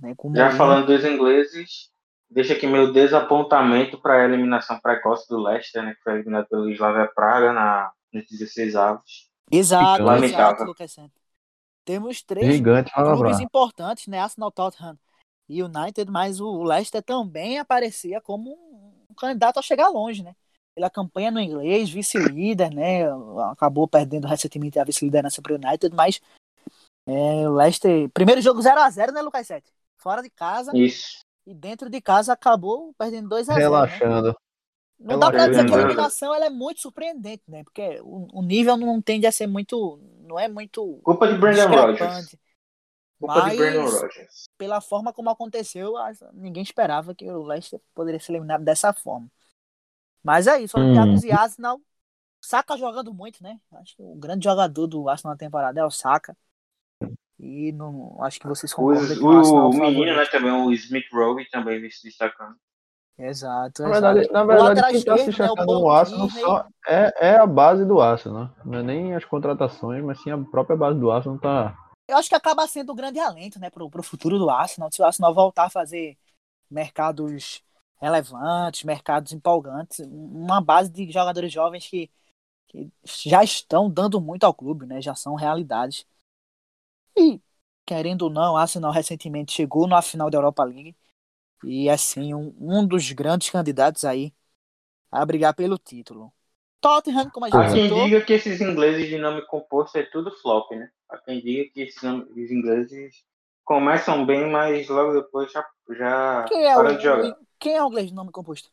[0.00, 1.90] Né, já falando dos ingleses,
[2.28, 5.94] deixa aqui meu desapontamento para a eliminação precoce do Leicester, né?
[5.94, 9.30] Que foi eliminado pelo Slavia Praga na, nos 16 avos.
[9.52, 11.22] Exato, exato, Lucas Santos.
[11.84, 14.18] Temos três Gigante, clubes importantes, né?
[14.18, 14.98] Arsenal, Tottenham
[15.48, 18.52] United, mas o Leicester também aparecia como
[19.10, 20.34] um candidato a chegar longe, né?
[20.74, 23.04] Pela campanha no inglês, vice-líder, né?
[23.50, 26.20] Acabou perdendo recentemente a vice-liderança para o United, mas
[27.06, 28.08] é, o Leicester.
[28.10, 29.70] Primeiro jogo 0x0, né, Lucas Sete?
[29.98, 30.76] Fora de casa.
[30.76, 31.18] Isso.
[31.46, 33.48] E dentro de casa acabou perdendo 2x0.
[33.48, 33.58] Né?
[33.58, 34.28] Relaxando.
[34.28, 34.34] Né?
[34.98, 37.62] Não dá pra dizer que a eliminação ela é muito surpreendente, né?
[37.64, 40.00] Porque o, o, nível não tende a ser muito.
[40.20, 41.00] Não é muito.
[41.02, 42.36] Culpa de Brandon Rodgers.
[43.18, 44.44] Culpa Mas, de Brandon Rodgers.
[44.58, 45.94] Pela forma como aconteceu,
[46.32, 49.28] ninguém esperava que o Leicester poderia ser eliminado dessa forma.
[50.22, 51.26] Mas é isso, Olympiacos hum.
[51.26, 51.80] e Arsenal.
[52.40, 53.58] Saka jogando muito, né?
[53.72, 56.36] Acho que o grande jogador do Arsenal na temporada é o Saka.
[57.38, 59.16] E não, acho que vocês concordam.
[59.22, 62.56] O, o, o menino, né, também, o Smith Rowe também vem se destacando.
[63.18, 63.82] Exato.
[63.82, 64.32] Na verdade, exato.
[64.32, 68.00] na verdade quem está se destacando né, no Arsenal só é, é a base do
[68.00, 68.44] Arsenal.
[68.44, 68.50] Né?
[68.64, 71.76] Não é nem as contratações, mas sim a própria base do Arsenal tá.
[72.06, 74.90] Eu acho que acaba sendo um grande alento né, para o futuro do Arsenal.
[74.92, 76.18] Se o Arsenal voltar a fazer
[76.70, 77.62] mercados
[78.00, 82.10] relevantes, mercados empolgantes, uma base de jogadores jovens que,
[82.68, 85.00] que já estão dando muito ao clube, né?
[85.00, 86.06] Já são realidades.
[87.16, 87.40] E,
[87.86, 90.96] querendo ou não, o Arsenal recentemente chegou na final da Europa League
[91.64, 94.34] e, assim, um, um dos grandes candidatos aí
[95.10, 96.32] a brigar pelo título.
[96.84, 100.30] Tottenham, como a gente Há quem diga que esses ingleses de nome composto é tudo
[100.30, 100.90] flop, né?
[101.08, 103.24] Há quem diga que esses, ingleses
[103.64, 105.64] começam bem, mas logo depois já,
[105.96, 107.36] já quem é param o, de jogar.
[107.58, 108.68] Quem é o inglês de nome composto?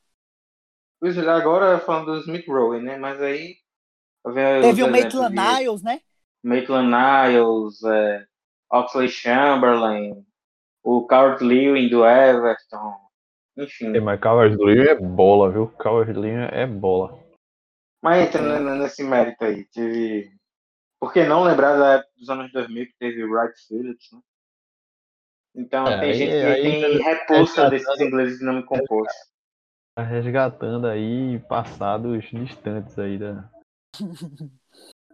[1.00, 2.98] Pois é, agora falando do Smith Rowe, né?
[2.98, 3.56] Mas aí.
[4.62, 6.02] Teve o Maitland Niles, né?
[6.44, 8.26] Maitland Niles, é,
[8.70, 10.26] Oxley Chamberlain,
[10.84, 12.94] o Coward Lewin do Everton,
[13.58, 13.98] enfim.
[14.02, 15.68] Mas Coward Lewin é bola, viu?
[15.80, 17.21] Coward Lewin é bola.
[18.02, 18.60] Mas entra é.
[18.60, 20.32] nesse mérito aí, teve...
[21.00, 24.20] Por que não lembrar da época dos anos 2000 que teve Wright Phillips, né?
[25.56, 29.14] Então é, tem aí, gente que tem aí, repulsa desses ingleses de nome composto.
[29.96, 33.50] Tá resgatando aí passados distantes aí da...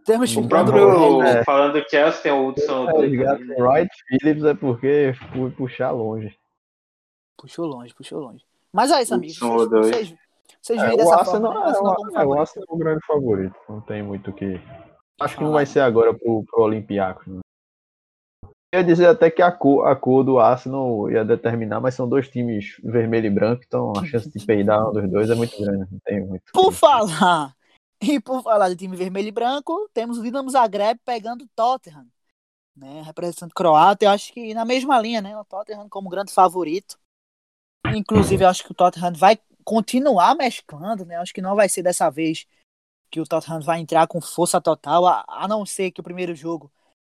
[0.08, 1.22] Temos O próprio.
[1.22, 1.44] É.
[1.44, 2.86] falando do Chelsea, tem o Hudson.
[2.86, 6.34] Wright Phillips é porque fui puxar longe.
[7.38, 8.46] Puxou longe, puxou longe.
[8.72, 9.38] Mas é isso, amigos.
[9.38, 10.16] Vocês.
[10.62, 11.80] Vocês, É, veem o dessa Arsenal, forma, né?
[11.80, 12.34] O é, o.
[12.40, 13.56] Arsenal é o grande favorito.
[13.70, 14.60] Não tem muito o que.
[15.20, 15.54] Acho que não Ah.
[15.56, 17.26] vai ser agora pro, pro Olympiacos.
[17.28, 17.40] Né?
[18.74, 22.08] Eu ia dizer até que a cor, a cor do Arsenal ia determinar, mas são
[22.08, 25.58] dois times vermelho e branco, então a chance de peidar um dos dois é muito
[25.60, 25.88] grande.
[25.92, 26.44] Não tem muito.
[26.54, 27.56] Por falar,
[28.02, 32.06] e por falar de time vermelho e branco, temos o Dinamo Zagreb pegando o Tottenham,
[32.76, 37.00] né, representante croata, eu acho que na mesma linha, né, o Tottenham como grande favorito.
[37.96, 41.84] Inclusive, eu acho que o Tottenham vai continuar mesclando, né, acho que não vai ser
[41.84, 42.48] dessa vez
[43.12, 46.34] que o Tottenham vai entrar com força total, a, a não ser que o primeiro
[46.34, 46.72] jogo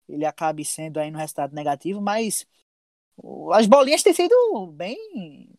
[0.08, 2.46] ele acabe sendo aí no resultado negativo, mas
[3.16, 5.50] o- as bolinhas têm sido bem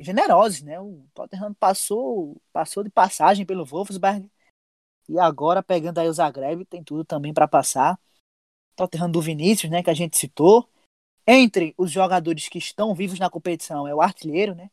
[0.00, 0.80] generosas, né?
[0.80, 4.30] O Tottenham passou, passou de passagem pelo Wolfsburg
[5.08, 7.98] e agora pegando aí o Zagreb tem tudo também para passar.
[8.76, 10.68] Tottenham do Vinícius, né, que a gente citou.
[11.26, 14.70] Entre os jogadores que estão vivos na competição é o artilheiro, né?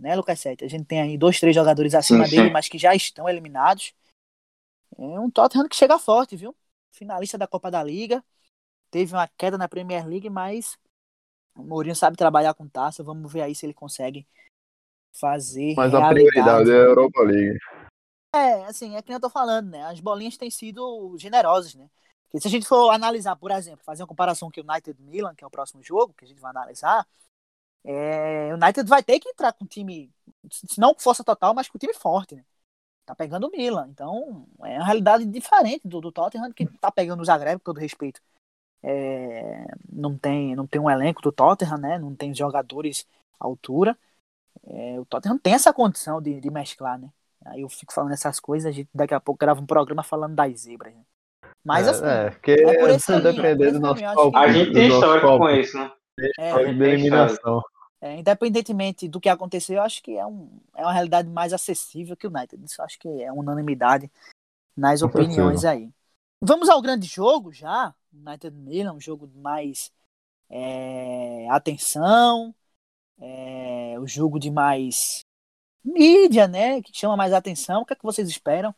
[0.00, 0.64] Né, Lucas Sete?
[0.64, 2.36] A gente tem aí dois, três jogadores acima Sim, sim.
[2.36, 3.92] dele, mas que já estão eliminados.
[4.96, 6.56] É um Tottenham que chega forte, viu?
[6.90, 8.24] Finalista da Copa da Liga.
[8.90, 10.78] Teve uma queda na Premier League, mas
[11.54, 13.02] o Mourinho sabe trabalhar com taça.
[13.02, 14.26] Vamos ver aí se ele consegue
[15.12, 16.30] fazer Mas a realidade.
[16.30, 17.58] prioridade é a Europa League.
[18.34, 19.82] É, assim, é que eu tô falando, né?
[19.84, 21.90] As bolinhas têm sido generosas, né?
[22.24, 25.34] Porque se a gente for analisar, por exemplo, fazer uma comparação com o United Milan,
[25.34, 27.06] que é o próximo jogo que a gente vai analisar,
[27.84, 30.10] é, o United vai ter que entrar com um time,
[30.50, 32.44] se não com força total, mas com um time forte, né?
[33.06, 33.88] Tá pegando o Milan.
[33.90, 37.80] Então, é uma realidade diferente do, do Tottenham, que tá pegando o Zagreb, com todo
[37.80, 38.20] respeito.
[38.82, 41.98] É, não, tem, não tem um elenco do Tottenham, né?
[41.98, 43.06] Não tem jogadores
[43.38, 43.96] à altura.
[44.66, 47.10] É, o Tottenham tem essa condição de, de mesclar, né?
[47.46, 50.34] Aí eu fico falando essas coisas, a gente daqui a pouco grava um programa falando
[50.34, 50.94] das zebras.
[50.94, 51.00] Né?
[51.64, 54.02] Mas é, assim, é, porque é por esse depender do nosso
[54.34, 55.90] A gente tem histórico com isso, né?
[56.38, 57.62] É, de eliminação.
[58.00, 62.16] é, independentemente do que aconteceu, eu acho que é, um, é uma realidade mais acessível
[62.16, 62.64] que o United.
[62.64, 64.10] Isso eu acho que é unanimidade
[64.76, 65.90] nas opiniões aí.
[66.42, 67.94] Vamos ao grande jogo já.
[68.12, 69.92] United Milan, um jogo de mais
[70.48, 72.54] é, atenção,
[73.20, 75.20] é, o jogo de mais
[75.84, 76.82] mídia, né?
[76.82, 77.82] Que chama mais atenção.
[77.82, 78.74] O que é que vocês esperam?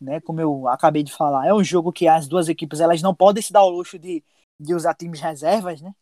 [0.00, 3.14] Né, como eu acabei de falar, é um jogo que as duas equipes elas não
[3.14, 4.20] podem se dar ao luxo de,
[4.58, 5.94] de usar times reservas, né?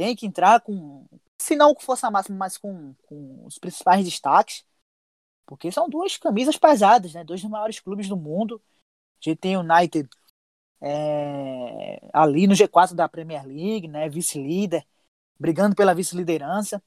[0.00, 1.06] Tem que entrar com,
[1.38, 4.64] se não com força máxima, mas com, com os principais destaques,
[5.46, 7.24] porque são duas camisas pesadas, né?
[7.24, 8.62] Dois dos maiores clubes do mundo.
[9.24, 10.08] A gente tem o United
[10.82, 14.08] é, ali no G4 da Premier League, né?
[14.08, 14.86] Vice-líder,
[15.38, 16.82] brigando pela vice-liderança,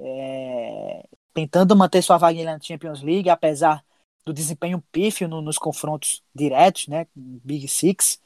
[0.00, 3.84] é, tentando manter sua vaga na Champions League, apesar
[4.24, 7.06] do desempenho pífio no- nos confrontos diretos, né?
[7.14, 8.20] Big Six.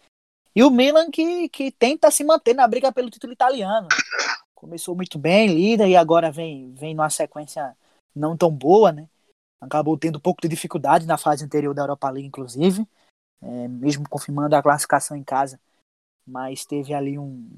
[0.55, 3.89] E o Milan que, que tenta se manter na briga pelo título italiano.
[4.55, 7.77] Começou muito bem, líder, e agora vem, vem numa sequência
[8.15, 9.09] não tão boa, né?
[9.61, 12.87] Acabou tendo um pouco de dificuldade na fase anterior da Europa League, inclusive,
[13.43, 15.61] é, mesmo confirmando a classificação em casa.
[16.27, 17.49] Mas teve ali um,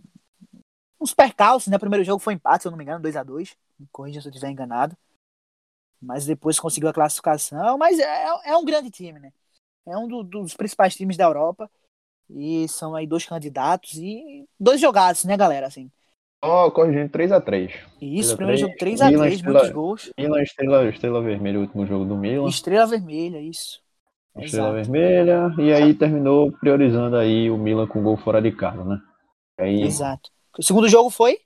[1.00, 1.76] uns percalços, né?
[1.76, 4.20] O primeiro jogo foi empate, se eu não me engano, 2 a 2 Me corrija
[4.20, 4.96] se eu estiver enganado.
[6.00, 7.78] Mas depois conseguiu a classificação.
[7.78, 9.32] Mas é, é um grande time, né?
[9.86, 11.70] É um do- dos principais times da Europa.
[12.34, 15.66] E são aí dois candidatos e dois jogados, né, galera?
[15.66, 15.90] Assim.
[16.42, 17.72] Ó, corrigindo 3x3.
[18.00, 20.10] E isso, 3 a primeiro 3, jogo 3x3, Milan, Estrela- muitos gols.
[20.18, 22.48] Milan, Estrela, Estrela Vermelha, o último jogo do Milan.
[22.48, 23.80] Estrela vermelha, isso.
[24.36, 24.92] Estrela Exato.
[24.92, 25.54] Vermelha.
[25.58, 28.98] E aí terminou priorizando aí o Milan com gol fora de casa, né?
[29.60, 30.30] Aí Exato.
[30.58, 31.38] O segundo jogo foi?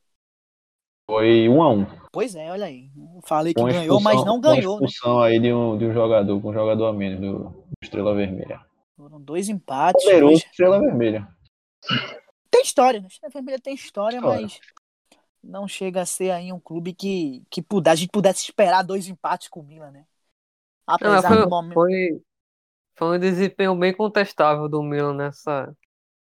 [1.08, 1.86] foi 1x1.
[2.12, 2.88] Pois é, olha aí.
[3.24, 4.86] Falei que ganhou, mas não ganhou, né?
[4.86, 8.14] expulsão aí de um, de um jogador, com um jogador a menos do, do Estrela
[8.14, 8.60] Vermelha.
[8.96, 10.02] Foram dois empates.
[10.04, 10.44] Poderoso Dois...
[10.44, 11.28] Estrela Vermelha.
[12.50, 13.06] Tem história, né?
[13.08, 14.42] Estrela Vermelha tem história, História.
[14.42, 14.60] mas
[15.42, 19.06] não chega a ser aí um clube que, que puder, a gente pudesse esperar dois
[19.06, 20.06] empates com o Milan, né?
[20.88, 22.22] Não, Apesar foi, do momento, foi,
[22.94, 25.76] foi um desempenho bem contestável do Milan nessa.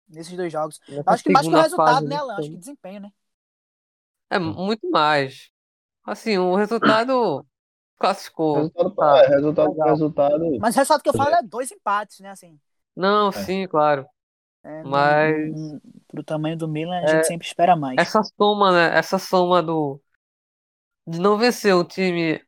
[0.08, 0.80] nesses dois jogos.
[0.88, 2.36] nessa Acho que mais que o resultado, fase, né, Alan?
[2.38, 3.12] Acho que desempenho, né?
[4.30, 5.50] É muito mais.
[6.04, 7.46] Assim, o resultado
[7.98, 8.56] classificou.
[8.56, 9.18] Resultado, tá.
[9.24, 10.58] é, resultado, resultado.
[10.60, 12.30] Mas o resultado que eu falo é dois empates, né?
[12.30, 12.60] Assim,
[12.96, 13.32] Não, É.
[13.32, 14.06] sim, claro.
[14.64, 15.54] é, Mas-
[16.08, 17.98] pro tamanho do Milan, a É, gente sempre espera mais.
[18.00, 18.98] Essa soma, né?
[18.98, 20.02] Essa soma do
[21.08, 22.42] de não vencer o time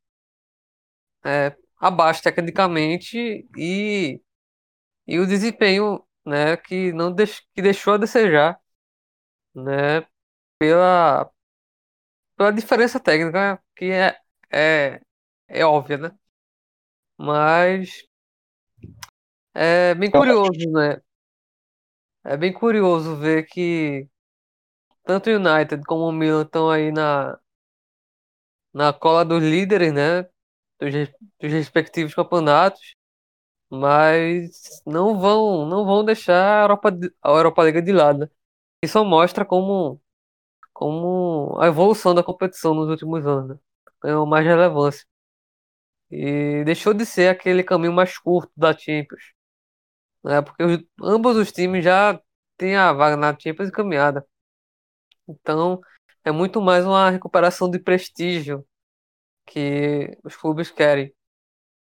[1.24, 4.22] é, abaixo tecnicamente e,
[5.08, 8.60] e o desempenho, né, que não deix, que deixou a desejar,
[9.56, 10.06] né,
[10.60, 11.30] pela
[12.36, 14.18] pela diferença técnica que é
[14.52, 15.02] é,
[15.48, 16.12] é óbvia, né?
[17.18, 18.08] Mas
[19.54, 21.02] é bem curioso, né?
[22.24, 24.08] é bem curioso ver que
[25.04, 27.40] tanto o United como o Milan estão aí na,
[28.74, 30.24] na cola dos líderes, né?
[30.80, 30.94] Dos,
[31.42, 32.96] dos respectivos campeonatos,
[33.70, 36.92] mas não vão não vão deixar a Europa,
[37.24, 38.20] a Europa Liga de lado.
[38.22, 38.30] Né?
[38.84, 40.02] Isso mostra como,
[40.74, 43.60] como a evolução da competição nos últimos anos né?
[44.04, 45.06] ganhou mais relevância.
[46.10, 49.34] E deixou de ser aquele caminho mais curto da Champions.
[50.24, 50.42] Né?
[50.42, 52.20] Porque os, ambos os times já
[52.58, 54.26] têm a vaga na Champions encaminhada.
[55.28, 55.82] Então,
[56.24, 58.66] é muito mais uma recuperação de prestígio
[59.46, 61.14] que os clubes querem.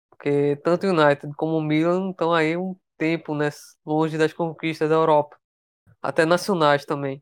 [0.09, 3.49] Porque tanto o United como o Milan estão aí um tempo né,
[3.85, 5.37] longe das conquistas da Europa.
[6.01, 7.21] Até nacionais também.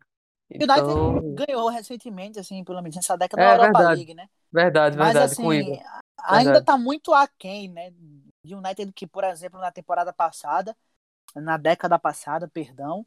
[0.50, 1.18] O então...
[1.18, 3.96] United ganhou recentemente, assim, pelo menos nessa década é, da Europa verdade.
[3.98, 4.28] League, né?
[4.52, 5.82] Verdade, Mas, verdade, assim,
[6.26, 7.92] ainda está muito aquém, né?
[8.44, 10.76] De United que, por exemplo, na temporada passada,
[11.36, 13.06] na década passada, perdão,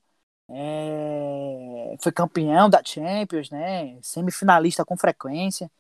[0.48, 1.96] é...
[2.00, 3.98] foi campeão da Champions, né?
[4.02, 5.70] Semifinalista com frequência.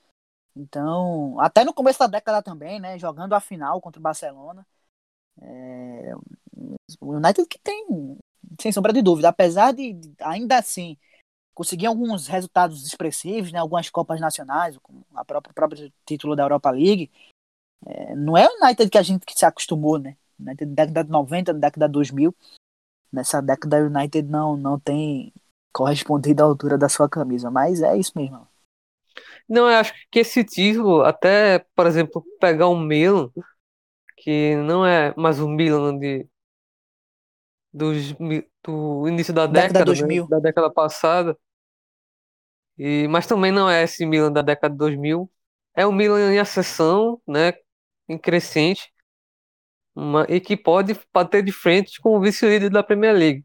[0.56, 2.98] Então, até no começo da década também, né?
[2.98, 4.66] Jogando a final contra o Barcelona.
[5.40, 6.14] É...
[7.00, 8.18] O United que tem,
[8.60, 10.96] sem sombra de dúvida, apesar de ainda assim
[11.54, 13.58] conseguir alguns resultados expressivos, né?
[13.58, 17.10] Algumas copas nacionais, como a própria, o próprio título da Europa League.
[17.86, 18.14] É...
[18.14, 20.16] não é o United que a gente se acostumou, né?
[20.38, 22.34] United na década de 90, na década de 2000.
[23.12, 25.32] Nessa década, o United não, não tem
[25.72, 28.46] correspondido à altura da sua camisa, mas é isso mesmo.
[29.48, 33.30] Não, eu acho que esse título, até, por exemplo, pegar um Milan,
[34.16, 36.28] que não é mais o Milan de,
[37.72, 38.12] dos,
[38.62, 41.38] do início da década, década né, da década passada,
[42.76, 45.30] e, mas também não é esse Milan da década de 2000.
[45.74, 47.54] É um Milan em ascensão, né,
[48.08, 48.92] em crescente,
[49.94, 53.44] uma, e que pode bater de frente com o vice-líder da Premier League.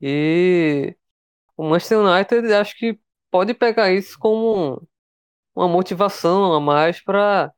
[0.00, 0.96] E
[1.56, 2.98] o Manchester United acho que
[3.30, 4.86] pode pegar isso como
[5.54, 7.52] uma motivação a mais para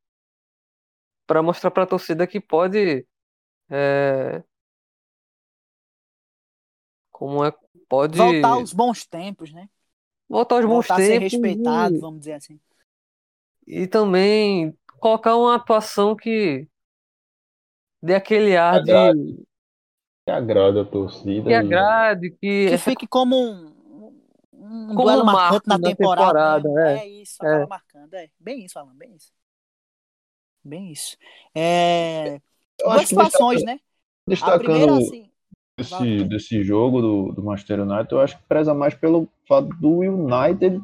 [1.27, 3.07] para mostrar para a torcida que pode
[3.71, 4.45] é,
[7.11, 7.53] como é
[7.89, 9.69] pode voltar aos bons tempos, né?
[10.29, 11.05] Voltar aos bons voltar tempos.
[11.05, 12.61] A ser respeitado, e, vamos dizer assim.
[13.67, 16.67] E também colocar uma atuação que
[18.03, 19.45] dê aquele ar agrade, de.
[20.25, 21.47] Que agrada a torcida.
[21.47, 22.71] Que agrade, que.
[22.71, 24.23] Que fique como um,
[24.55, 26.63] um como duelo um marcante na, na temporada.
[26.63, 26.95] temporada, né?
[26.95, 27.01] é.
[27.01, 27.07] é.
[27.07, 28.15] isso, acaba marcando.
[28.15, 28.31] É.
[28.41, 29.31] Bem isso, Alan, bem isso.
[30.65, 31.19] Bem isso.
[31.55, 32.41] É...
[32.83, 33.81] Duas situações, destaca- né?
[34.27, 35.31] A Destacando primeira, assim.
[35.77, 39.99] desse, desse jogo do, do Manchester United, eu acho que preza mais pelo fato do
[39.99, 40.83] United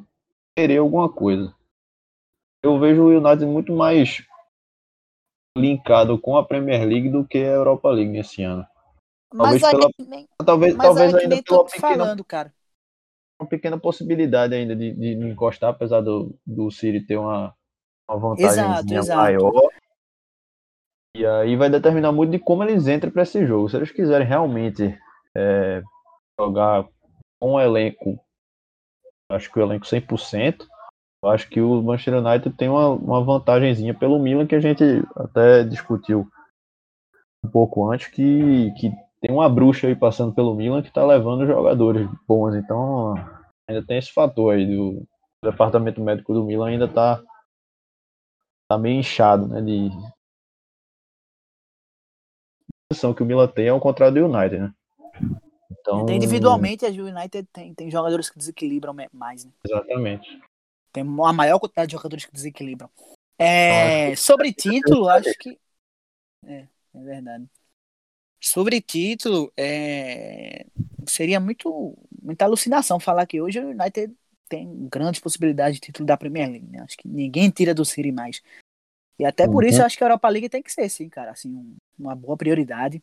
[0.54, 1.54] querer alguma coisa.
[2.62, 4.22] Eu vejo o United muito mais
[5.56, 8.66] linkado com a Premier League do que a Europa League nesse ano.
[9.32, 12.52] Mas Talvez aí, pela- nem, Talvez, mas talvez ainda pela pequena, falando, cara.
[13.40, 17.54] uma pequena possibilidade ainda de, de encostar, apesar do, do City ter uma,
[18.08, 19.20] uma vantagem Exato, exato.
[19.20, 19.70] maior.
[21.16, 23.68] E aí vai determinar muito de como eles entram para esse jogo.
[23.68, 24.96] Se eles quiserem realmente
[25.36, 25.82] é,
[26.38, 26.88] jogar
[27.40, 28.18] com o elenco,
[29.30, 30.66] acho que o elenco 100%,
[31.22, 34.82] eu acho que o Manchester United tem uma, uma vantagenzinha pelo Milan que a gente
[35.14, 36.26] até discutiu
[37.44, 41.46] um pouco antes, que, que tem uma bruxa aí passando pelo Milan que está levando
[41.46, 42.54] jogadores bons.
[42.54, 43.14] Então
[43.68, 45.06] ainda tem esse fator aí do
[45.42, 47.22] o departamento médico do Milan ainda está
[48.68, 49.62] tá meio inchado, né?
[49.62, 49.88] De
[52.90, 54.74] posição que o Milan tem ao contrário do United, né?
[55.70, 59.52] Então, individualmente, a United tem, tem jogadores que desequilibram mais, né?
[59.64, 60.40] Exatamente.
[60.92, 62.90] Tem a maior quantidade de jogadores que desequilibram.
[63.38, 65.58] É, sobre título, acho que.
[66.44, 67.46] É, é verdade.
[68.42, 70.66] Sobre título, é,
[71.06, 74.14] seria muito muita alucinação falar que hoje o United
[74.48, 76.66] tem grandes possibilidades de título da Premier League.
[76.66, 76.80] Né?
[76.82, 78.42] Acho que ninguém tira do City mais.
[79.18, 79.82] E até por isso Uhum.
[79.82, 81.30] eu acho que a Europa League tem que ser, sim, cara.
[81.32, 83.02] Assim, um- uma boa prioridade.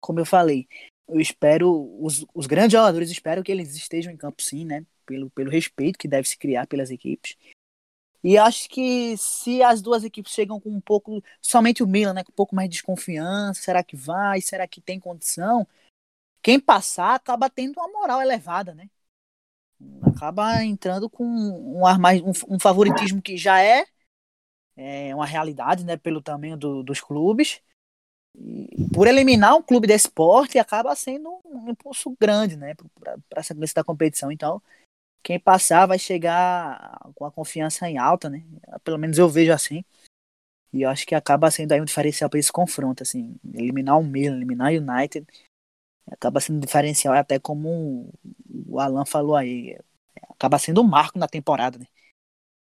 [0.00, 0.66] Como eu falei,
[1.06, 4.84] eu espero, os, os grandes jogadores, espero que eles estejam em campo, sim, né?
[5.04, 7.36] Pelo, pelo respeito que deve se criar pelas equipes.
[8.22, 12.24] E acho que se as duas equipes chegam com um pouco, somente o Milan, né,
[12.24, 14.40] com um pouco mais de desconfiança, será que vai?
[14.40, 15.66] Será que tem condição?
[16.42, 18.88] Quem passar acaba tendo uma moral elevada, né?
[20.02, 23.84] Acaba entrando com um mais um, um favoritismo que já é,
[24.76, 27.60] é uma realidade, né, pelo tamanho do- dos clubes.
[28.36, 33.42] E por eliminar um clube desse porte acaba sendo um impulso grande, né, para a
[33.42, 34.32] sequência da competição.
[34.32, 34.62] Então,
[35.24, 38.44] quem passar vai chegar com a confiança em alta, né?
[38.84, 39.84] Pelo menos eu vejo assim.
[40.72, 44.04] E eu acho que acaba sendo aí um diferencial para esse confronto, assim, eliminar o
[44.04, 45.26] Milan, eliminar o United,
[46.10, 48.12] acaba sendo diferencial, até como
[48.68, 49.78] o Alan falou aí,
[50.30, 51.86] acaba sendo um marco na temporada, né?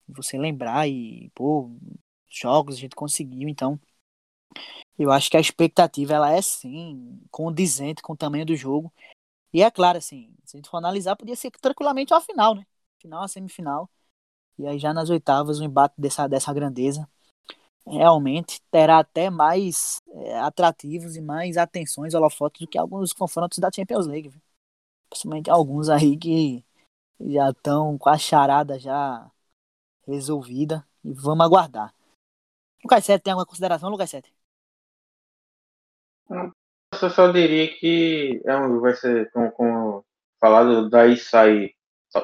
[0.08, 1.70] Você lembrar e, pô,
[2.28, 3.80] jogos a gente conseguiu, então
[4.98, 8.92] eu acho que a expectativa ela é sim condizente com o tamanho do jogo.
[9.54, 12.66] E é claro, assim, se a gente for analisar, podia ser tranquilamente uma final, né?
[13.00, 13.88] Final, a semifinal.
[14.58, 17.08] E aí já nas oitavas, o embate dessa, dessa grandeza
[17.86, 23.70] realmente terá até mais é, atrativos e mais atenções holofotes do que alguns confrontos da
[23.74, 24.30] Champions League.
[24.30, 24.42] Viu?
[25.10, 26.64] Principalmente alguns aí que
[27.20, 29.30] já estão com a charada já
[30.06, 30.86] resolvida.
[31.04, 31.94] E vamos aguardar.
[32.84, 34.32] Lucas Sete, tem alguma consideração, Lucas Sete?
[37.04, 40.06] Eu só diria que é um, vai ser, como, como
[40.40, 41.74] falado, daí sai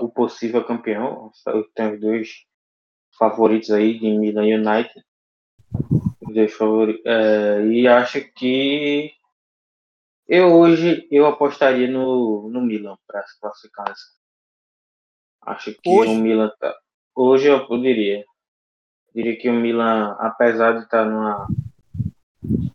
[0.01, 1.31] o possível campeão.
[1.75, 2.29] Tem os dois
[3.19, 5.05] favoritos aí de Milan United.
[6.23, 9.13] Dois favoritos, é, e acho que
[10.27, 13.93] eu hoje eu apostaria no, no Milan para se classificar.
[15.43, 16.13] Acho que hoje?
[16.13, 16.75] o Milan tá,
[17.15, 18.25] hoje eu poderia.
[19.15, 21.49] Diria que o Milan, apesar de estar numa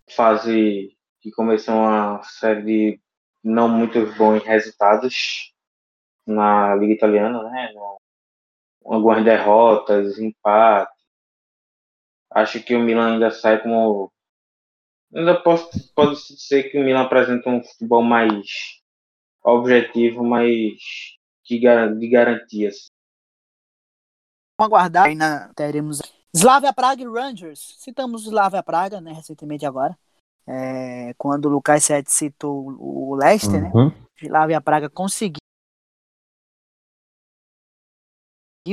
[0.10, 0.95] fase
[1.26, 3.02] que começou uma série de
[3.44, 5.52] não muito bons resultados
[6.24, 7.74] na Liga Italiana, né?
[8.86, 10.94] Algumas derrotas, empate.
[12.30, 14.14] Acho que o Milan ainda sai como.
[15.16, 18.46] Ainda posso, pode ser que o Milan apresenta um futebol mais
[19.44, 20.54] objetivo, mais
[21.44, 22.92] de, de garantias.
[24.60, 25.06] Vamos aguardar.
[25.06, 27.78] Ainda teremos Slavia Praga e Rangers.
[27.80, 29.98] Citamos Slavia Praga, né, recentemente agora.
[30.48, 33.72] É, quando o Lucas Sete citou o Leicester, né?
[33.74, 33.89] uhum.
[33.89, 33.96] né?
[34.22, 35.39] Slavia Praga conseguiu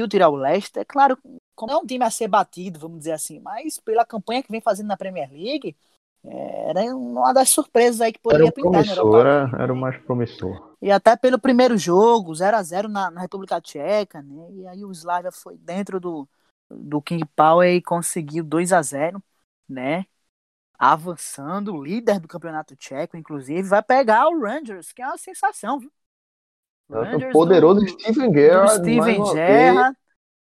[0.09, 0.83] tirar o Leicester.
[0.83, 1.19] É claro,
[1.55, 4.61] como é um time a ser batido, vamos dizer assim, mas pela campanha que vem
[4.61, 5.77] fazendo na Premier League,
[6.25, 9.19] era uma das surpresas aí que poderia era pintar na Europa.
[9.19, 10.77] Era, era o mais promissor.
[10.81, 14.49] E até pelo primeiro jogo, 0 a 0 na, na República Tcheca, né?
[14.53, 16.29] E aí o Slavia foi dentro do,
[16.71, 19.23] do King Power e conseguiu 2 a 0
[19.69, 20.07] né?
[20.85, 25.93] Avançando, líder do campeonato tcheco, inclusive, vai pegar o Rangers, que é uma sensação, viu?
[26.91, 28.75] Rangers o poderoso do, Steven Gerrard.
[28.79, 29.97] Steven Gerrard,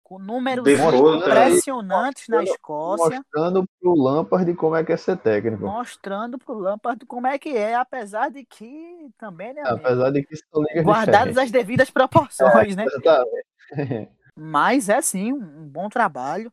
[0.02, 3.16] com números impressionantes na Escócia.
[3.16, 5.64] Mostrando pro Lampard como é que é ser técnico.
[5.64, 9.62] Mostrando pro Lampard como é que é, apesar de que também, né?
[9.64, 10.36] Apesar de que
[10.82, 14.08] Guardadas as devidas proporções, é, né?
[14.36, 16.52] Mas é sim um bom trabalho.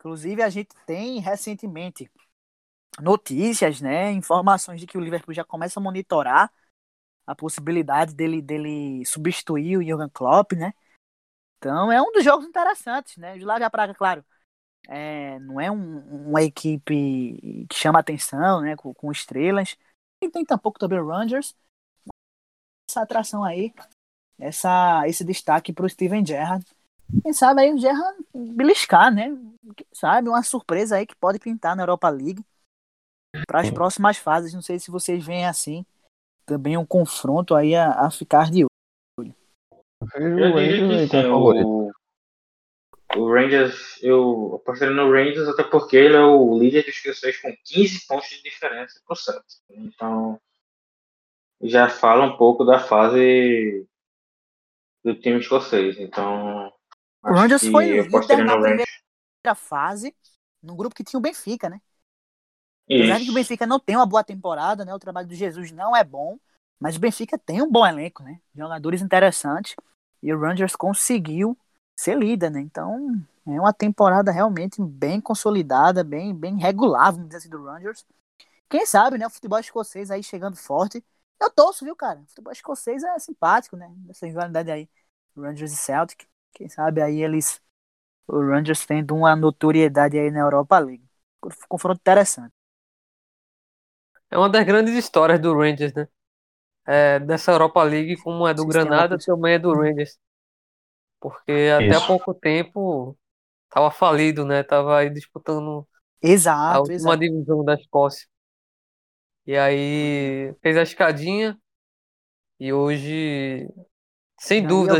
[0.00, 2.10] Inclusive, a gente tem recentemente
[3.00, 4.12] notícias, né?
[4.12, 6.52] Informações de que o Liverpool já começa a monitorar
[7.26, 10.74] a possibilidade dele, dele substituir o Jurgen Klopp, né?
[11.58, 13.38] Então é um dos jogos interessantes, né?
[13.38, 14.24] De lá já Praga, claro,
[14.88, 18.76] é, não é um, uma equipe que chama atenção, né?
[18.76, 19.76] Com, com estrelas.
[20.20, 21.54] E tem tampouco também o Rangers.
[22.88, 23.72] Essa atração aí,
[24.38, 26.64] essa, esse destaque para o Steven Gerrard.
[27.22, 29.28] Quem sabe aí o Gerrard beliscar, né?
[29.76, 32.44] Quem sabe uma surpresa aí que pode pintar na Europa League
[33.46, 34.54] para as próximas fases.
[34.54, 35.84] Não sei se vocês veem assim.
[36.44, 38.68] Também um confronto aí a, a ficar de eu
[40.52, 41.92] diria que sim, o,
[43.16, 47.54] o Rangers, eu apostei no Rangers até porque ele é o líder dos escocês com
[47.64, 49.60] 15 pontos de diferença pro Celtic.
[49.70, 50.40] Então,
[51.60, 53.86] já fala um pouco da fase
[55.04, 55.98] do time escocês.
[55.98, 56.72] Então,
[57.22, 60.14] o Rangers foi líder na primeira fase,
[60.62, 61.80] no grupo que tinha o Benfica, né?
[62.86, 64.94] Apesar de que o Benfica não tem uma boa temporada, né?
[64.94, 66.38] O trabalho do Jesus não é bom,
[66.78, 68.40] mas o Benfica tem um bom elenco, né?
[68.54, 69.74] Jogadores interessantes.
[70.22, 71.56] E o Rangers conseguiu
[71.96, 72.60] ser líder, né?
[72.60, 78.04] Então, é uma temporada realmente bem consolidada, bem, bem regular, vamos dizer assim, do Rangers.
[78.68, 79.26] Quem sabe, né?
[79.26, 81.04] O futebol escocês aí chegando forte.
[81.40, 82.20] Eu torço, viu, cara?
[82.20, 83.92] O futebol escocês é simpático, né?
[84.08, 84.88] Essa rivalidade aí.
[85.36, 86.26] Rangers e Celtic.
[86.52, 87.60] Quem sabe aí eles.
[88.28, 91.04] O Rangers tendo uma notoriedade aí na Europa League.
[91.68, 92.54] Confronto interessante.
[94.32, 96.08] É uma das grandes histórias do Rangers, né?
[96.86, 100.18] é, dessa Europa League, como é do Granada, também é do Rangers.
[101.20, 103.16] Porque até há pouco tempo
[103.68, 104.62] tava falido, né?
[104.62, 105.86] Tava aí disputando
[106.20, 107.18] exato, a última exato.
[107.18, 108.26] divisão da Escócia.
[109.46, 111.58] E aí fez a escadinha
[112.58, 113.68] e hoje,
[114.38, 114.98] sem dúvida,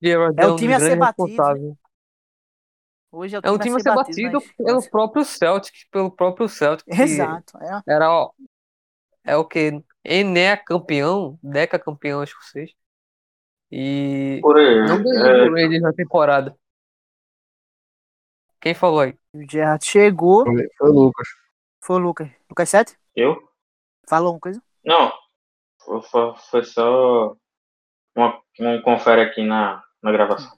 [0.00, 1.78] é, é, é o time a ser batido.
[3.10, 6.86] Hoje é, é um time a ser batido, batido pelo próprio Celtic, pelo próprio Celtic.
[6.88, 7.58] Exato.
[7.58, 7.82] É.
[7.86, 8.32] Era, ó,
[9.24, 9.82] é o que?
[10.04, 12.72] Ené campeão, Deca campeão escocês.
[13.70, 15.80] E Por aí, não ganhou é...
[15.80, 16.56] na temporada.
[18.60, 19.18] Quem falou aí?
[19.32, 20.44] O Gerard chegou.
[20.44, 21.28] Foi o Lucas.
[21.80, 22.30] Foi o Lucas.
[22.48, 22.96] Lucas 7?
[23.16, 23.36] Eu?
[24.08, 24.62] Falou uma coisa?
[24.84, 25.12] Não.
[25.78, 27.36] Foi, foi só
[28.14, 30.56] uma, um confere aqui na, na gravação.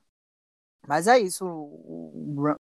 [0.87, 1.47] Mas é isso.
[1.47, 2.59] O,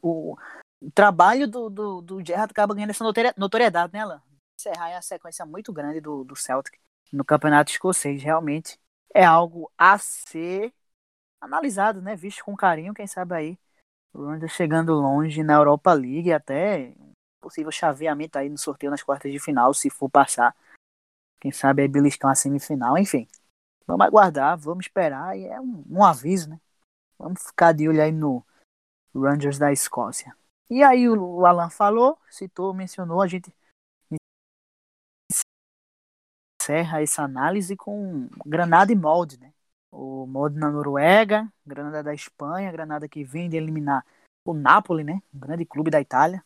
[0.00, 0.36] o,
[0.80, 3.04] o trabalho do, do, do Gerrard acaba ganhando essa
[3.36, 4.22] notoriedade, né, Alan?
[4.58, 6.78] Encerrar é uma sequência muito grande do, do Celtic
[7.12, 8.22] no campeonato escocês.
[8.22, 8.78] Realmente
[9.12, 10.72] é algo a ser
[11.40, 12.16] analisado, né?
[12.16, 13.58] Visto com carinho, quem sabe aí.
[14.12, 16.94] O Rangers chegando longe na Europa League, até
[17.40, 20.56] possível chaveamento aí no sorteio nas quartas de final, se for passar.
[21.40, 23.28] Quem sabe aí beliscar uma semifinal, enfim.
[23.86, 26.60] Vamos aguardar, vamos esperar, e é um, um aviso, né?
[27.18, 28.42] Vamos ficar de olho aí no
[29.14, 30.34] Rangers da Escócia.
[30.70, 33.54] E aí o Alan falou, citou, mencionou, a gente
[36.64, 39.52] encerra essa análise com Granada e Molde, né?
[39.90, 44.04] O Molde na Noruega, Granada da Espanha, Granada que vem de eliminar
[44.44, 45.22] o Napoli, né?
[45.32, 46.42] Um grande clube da Itália.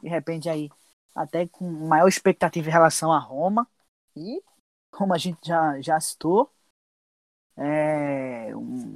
[0.00, 0.70] De repente aí
[1.14, 3.68] até com maior expectativa em relação a Roma.
[4.16, 4.42] E
[4.90, 6.50] como a gente já, já citou,
[7.56, 8.94] é, um,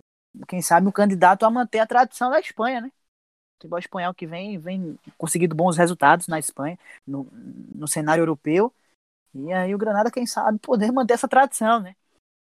[0.49, 2.89] quem sabe um candidato a manter a tradição da Espanha, né?
[2.89, 7.29] O futebol espanhol que vem, vem conseguindo bons resultados na Espanha, no,
[7.75, 8.73] no cenário europeu.
[9.35, 11.97] E aí o Granada, quem sabe, poder manter essa tradição, né?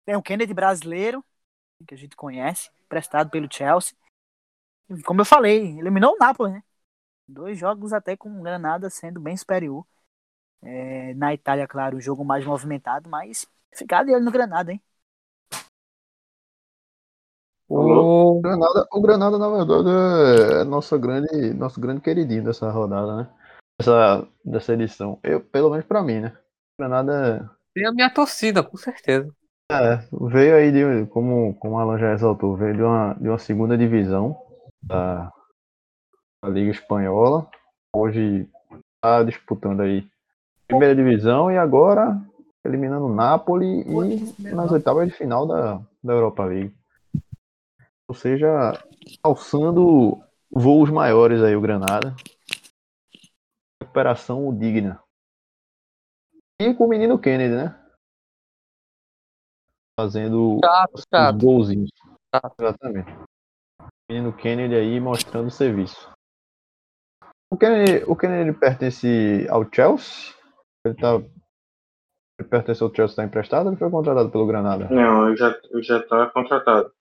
[0.05, 1.25] Tem o Kennedy brasileiro,
[1.87, 3.95] que a gente conhece, prestado pelo Chelsea.
[5.07, 6.65] Como eu falei, eliminou o Napoli, né?
[7.29, 9.87] Dois jogos até com o Granada sendo bem superior.
[10.63, 14.83] É, na Itália, claro, o jogo mais movimentado, mas ficar de olho no Granada, hein?
[17.69, 19.89] O Granada, o Granada, na verdade,
[20.61, 23.31] é nosso grande, nosso grande queridinho dessa rodada, né?
[23.79, 25.21] Dessa, dessa edição.
[25.23, 26.37] Eu, pelo menos pra mim, né?
[26.81, 27.51] Granada.
[27.75, 29.31] Tem a minha torcida, com certeza.
[29.71, 33.39] É, veio aí, de, como, como a Alan já exaltou, veio de uma, de uma
[33.39, 34.37] segunda divisão
[34.83, 35.31] da,
[36.43, 37.49] da Liga Espanhola.
[37.95, 38.49] Hoje
[38.97, 40.09] está disputando aí
[40.67, 42.21] primeira divisão e agora
[42.65, 46.75] eliminando o Napoli e nas oitavas de final da, da Europa League.
[48.09, 48.73] Ou seja,
[49.23, 50.19] alçando
[50.51, 52.15] voos maiores aí o Granada.
[53.81, 55.01] Recuperação digna.
[56.61, 57.75] E com o menino Kennedy, né?
[59.99, 61.39] Fazendo chato, os chato.
[61.39, 61.89] golzinhos.
[62.35, 62.55] Chato.
[62.61, 63.11] Exatamente.
[63.81, 66.13] O menino Kennedy aí mostrando serviço.
[67.51, 70.35] O Kennedy, o Kennedy pertence ao Chelsea?
[70.85, 71.15] Ele tá.
[71.15, 74.87] Ele pertence ao Chelsea, está emprestado ou ele foi contratado pelo Granada?
[74.91, 76.93] Não, eu já, eu já tá contratado.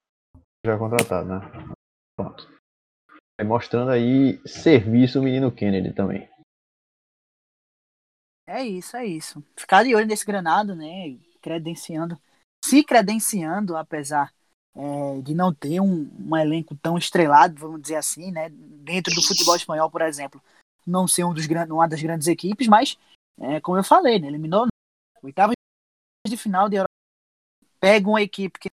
[0.64, 1.40] Já contratado, né?
[2.16, 2.48] Pronto.
[3.38, 6.29] Aí mostrando aí serviço o menino Kennedy também.
[8.50, 9.44] É isso, é isso.
[9.54, 11.16] Ficar de olho nesse Granada, né?
[11.40, 12.20] Credenciando,
[12.64, 14.34] se credenciando, apesar
[14.74, 18.48] é, de não ter um, um, elenco tão estrelado, vamos dizer assim, né?
[18.50, 20.42] Dentro do futebol espanhol, por exemplo,
[20.84, 22.98] não ser um dos, uma das grandes equipes, mas,
[23.38, 24.26] é, como eu falei, né?
[24.26, 24.66] eliminou
[25.22, 25.52] oitava
[26.26, 26.90] de final de Europa.
[27.78, 28.68] Pega uma equipe que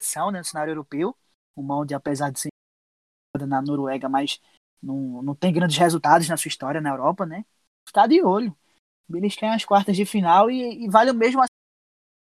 [0.00, 1.16] são né, no cenário europeu,
[1.56, 2.50] o Molde, apesar de ser
[3.40, 4.40] na Noruega, mas
[4.80, 7.44] não, não tem grandes resultados na sua história na Europa, né?
[7.84, 8.56] Ficar de olho
[9.38, 11.42] têm as quartas de final e, e vale o mesmo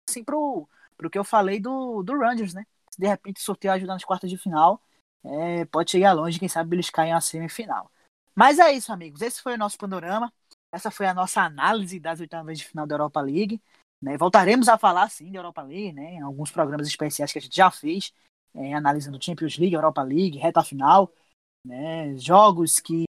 [0.09, 2.67] assim pro, pro que eu falei do, do Rangers, né?
[2.91, 4.81] Se de repente o sorteio ajudar nas quartas de final,
[5.25, 7.91] é, pode chegar longe, quem sabe eles caem a semifinal.
[8.35, 9.23] Mas é isso, amigos.
[9.23, 10.33] Esse foi o nosso panorama.
[10.73, 13.61] Essa foi a nossa análise das oitavas de final da Europa League.
[14.03, 14.19] Né?
[14.19, 16.15] Voltaremos a falar sim da Europa League, né?
[16.15, 18.13] Em alguns programas especiais que a gente já fez,
[18.55, 21.11] é, analisando Champions League, Europa League, reta final,
[21.65, 22.17] né?
[22.19, 23.05] Jogos que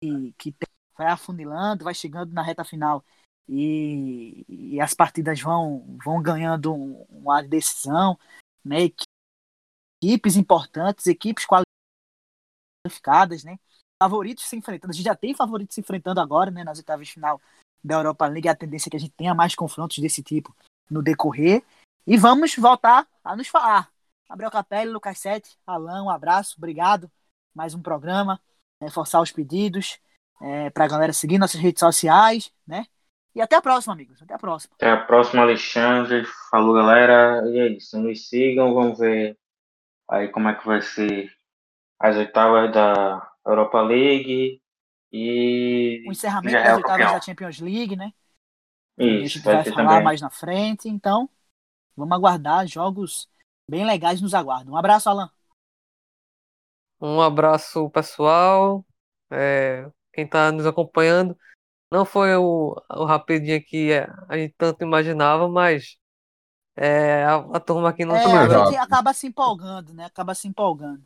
[0.00, 3.04] que, que tem vai afunilando, vai chegando na reta final
[3.48, 6.74] e, e as partidas vão, vão ganhando
[7.08, 8.18] uma decisão,
[8.64, 8.90] né?
[10.02, 11.46] Equipes importantes, equipes
[12.86, 13.58] qualificadas, né?
[14.02, 14.92] Favoritos se enfrentando.
[14.92, 16.64] A gente já tem favoritos se enfrentando agora, né?
[16.64, 17.40] Nas oitavas de final
[17.82, 18.48] da Europa League.
[18.48, 20.54] A tendência é que a gente tenha mais confrontos desse tipo
[20.90, 21.62] no decorrer.
[22.06, 23.90] E vamos voltar a nos falar.
[24.28, 27.10] Gabriel Capelli, Lucas Sete, Alain, um abraço, obrigado.
[27.54, 28.40] Mais um programa.
[28.80, 29.98] Reforçar os pedidos
[30.44, 32.84] é, para a galera seguir nossas redes sociais, né?
[33.34, 34.20] E até a próxima, amigos.
[34.22, 34.74] Até a próxima.
[34.76, 36.24] Até a próxima, Alexandre.
[36.50, 37.42] Falou, galera.
[37.48, 37.98] E é isso.
[37.98, 38.74] Nos sigam.
[38.74, 39.38] Vamos ver
[40.08, 41.32] aí como é que vai ser
[41.98, 44.60] as oitavas da Europa League
[45.10, 48.12] e o encerramento das oitavas da Champions League, né?
[48.98, 50.04] Isso, a gente vai, vai falar também.
[50.04, 50.88] mais na frente.
[50.88, 51.28] Então,
[51.96, 52.66] vamos aguardar.
[52.66, 53.28] Jogos
[53.68, 54.74] bem legais nos aguardam.
[54.74, 55.30] Um abraço, Alan.
[57.00, 58.84] Um abraço, pessoal.
[59.30, 61.36] É, quem está nos acompanhando.
[61.92, 63.92] Não foi o, o rapidinho que
[64.28, 65.96] a gente tanto imaginava, mas
[66.76, 68.24] é, a, a turma aqui não é.
[68.24, 70.06] A gente acaba se empolgando, né?
[70.06, 71.04] Acaba se empolgando.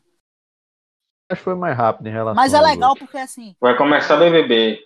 [1.31, 2.35] Acho que foi mais rápido em relação.
[2.35, 3.55] Mas é legal porque assim.
[3.59, 4.83] Vai começar o BBB.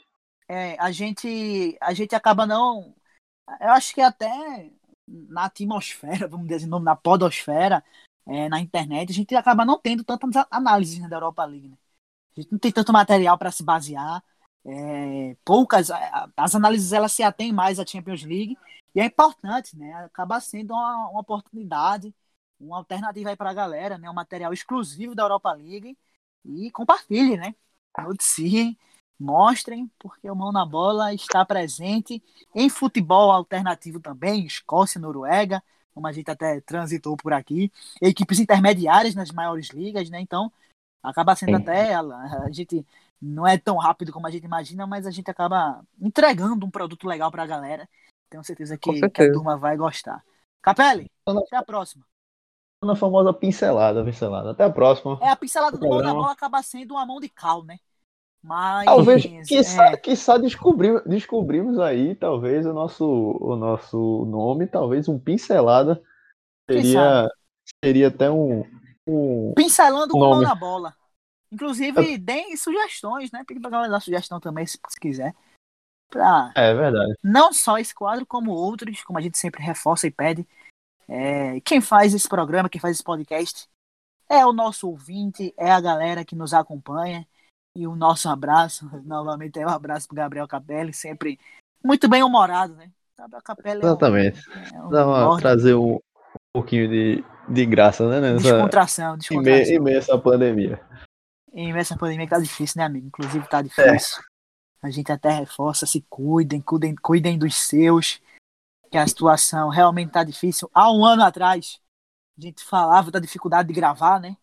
[0.49, 2.93] É, a gente, a gente acaba não
[3.59, 4.69] eu acho que até
[5.07, 7.83] na atmosfera, vamos dizer assim, na podosfera,
[8.25, 11.67] é, na internet, a gente acaba não tendo tantas análises né, da Europa League.
[11.67, 11.77] Né?
[12.37, 14.23] A gente não tem tanto material para se basear.
[14.65, 15.89] É, poucas,
[16.37, 18.57] as análises elas se atêm mais à Champions League
[18.95, 19.93] e é importante, né?
[20.05, 22.13] Acaba sendo uma, uma oportunidade,
[22.59, 24.09] uma alternativa aí para a galera, né?
[24.09, 25.97] Um material exclusivo da Europa League
[26.45, 27.55] e compartilhe, né?
[27.97, 28.77] Noticiem,
[29.19, 32.23] mostrem, porque o Mão na Bola está presente
[32.55, 35.63] em futebol alternativo também, Escócia, Noruega,
[35.93, 37.71] como a gente até transitou por aqui,
[38.01, 40.19] equipes intermediárias nas maiores ligas, né?
[40.19, 40.51] Então,
[41.03, 41.63] acaba sendo Sim.
[41.63, 42.15] até ela.
[42.47, 42.85] A gente
[43.21, 47.07] não é tão rápido como a gente imagina, mas a gente acaba entregando um produto
[47.07, 47.87] legal para a galera.
[48.29, 50.21] Tenho certeza que, certeza que, a turma vai gostar.
[50.61, 52.05] Capelli, até a próxima.
[52.83, 54.51] Na famosa pincelada, pincelada.
[54.51, 55.17] Até a próxima.
[55.21, 57.77] É, a pincelada do mão da bola acaba sendo uma mão de cal, né?
[58.43, 58.85] Mas.
[58.85, 59.97] Talvez, quiçá, é...
[59.97, 66.01] quiçá descobrimos, descobrimos aí, talvez, o nosso, o nosso nome, talvez um pincelada.
[66.69, 67.29] Seria,
[67.81, 68.65] seria até um.
[69.55, 70.95] Pincelando com mão na bola.
[71.51, 73.43] Inclusive, deem sugestões, né?
[73.45, 75.33] Pedi pra galera dar sugestão também, se, se quiser.
[76.09, 77.13] Pra é verdade.
[77.23, 80.47] Não só esse quadro, como outros, como a gente sempre reforça e pede.
[81.07, 83.67] É, quem faz esse programa, quem faz esse podcast,
[84.29, 87.27] é o nosso ouvinte, é a galera que nos acompanha.
[87.75, 91.39] E o nosso abraço, novamente é um abraço pro Gabriel Capelli, sempre
[91.83, 92.91] muito bem humorado, né?
[93.17, 94.41] Gabriel Capelli Exatamente.
[94.71, 95.99] É um, é um Dá uma, trazer um,
[96.53, 98.19] pouquinho de, de graça, né?
[98.19, 98.43] Nessa...
[98.43, 99.75] Descontração, descontração.
[99.75, 100.81] Em meio a essa pandemia.
[101.53, 103.07] Em meio a essa pandemia que tá difícil, né, amigo?
[103.07, 104.21] Inclusive tá difícil.
[104.21, 104.87] É.
[104.87, 108.21] A gente até reforça, se cuidem, cuidem, cuidem dos seus,
[108.91, 110.69] que a situação realmente tá difícil.
[110.73, 111.79] Há um ano atrás,
[112.37, 114.35] a gente falava da dificuldade de gravar, né?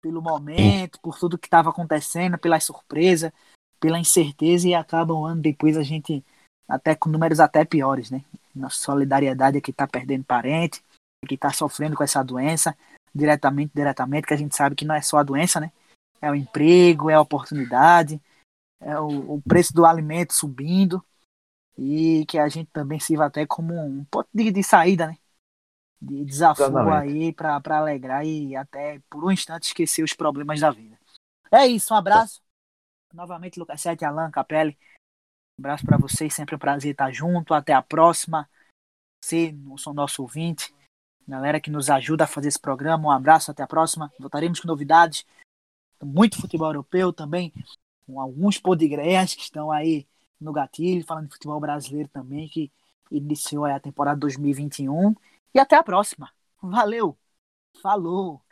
[0.00, 3.32] pelo momento, por tudo que estava acontecendo, pela surpresa,
[3.80, 6.24] pela incerteza e acaba um ano depois a gente
[6.68, 8.24] até com números até piores, né?
[8.54, 10.82] Nossa solidariedade é que está perdendo parente,
[11.26, 12.76] que está sofrendo com essa doença,
[13.14, 15.72] diretamente, diretamente, que a gente sabe que não é só a doença, né?
[16.20, 18.20] É o emprego, é a oportunidade,
[18.80, 21.04] é o, o preço do alimento subindo
[21.76, 25.16] e que a gente também sirva até como um ponto de, de saída, né?
[26.00, 27.12] de desafio Exatamente.
[27.12, 30.98] aí para alegrar e até por um instante esquecer os problemas da vida.
[31.50, 32.40] É isso, um abraço.
[33.12, 34.78] Novamente, Lucas Sete, Alan, Capelli.
[35.58, 37.52] Um abraço para vocês, sempre um prazer estar junto.
[37.52, 38.48] Até a próxima.
[39.22, 40.72] Você, sou nosso ouvinte,
[41.28, 43.08] galera que nos ajuda a fazer esse programa.
[43.08, 44.12] Um abraço, até a próxima.
[44.18, 45.26] Voltaremos com novidades.
[46.02, 47.52] Muito futebol europeu também,
[48.06, 50.06] com alguns podcasts que estão aí
[50.40, 52.72] no gatilho, falando de futebol brasileiro também, que
[53.10, 55.14] iniciou a temporada 2021.
[55.54, 56.30] E até a próxima.
[56.62, 57.18] Valeu.
[57.82, 58.42] Falou.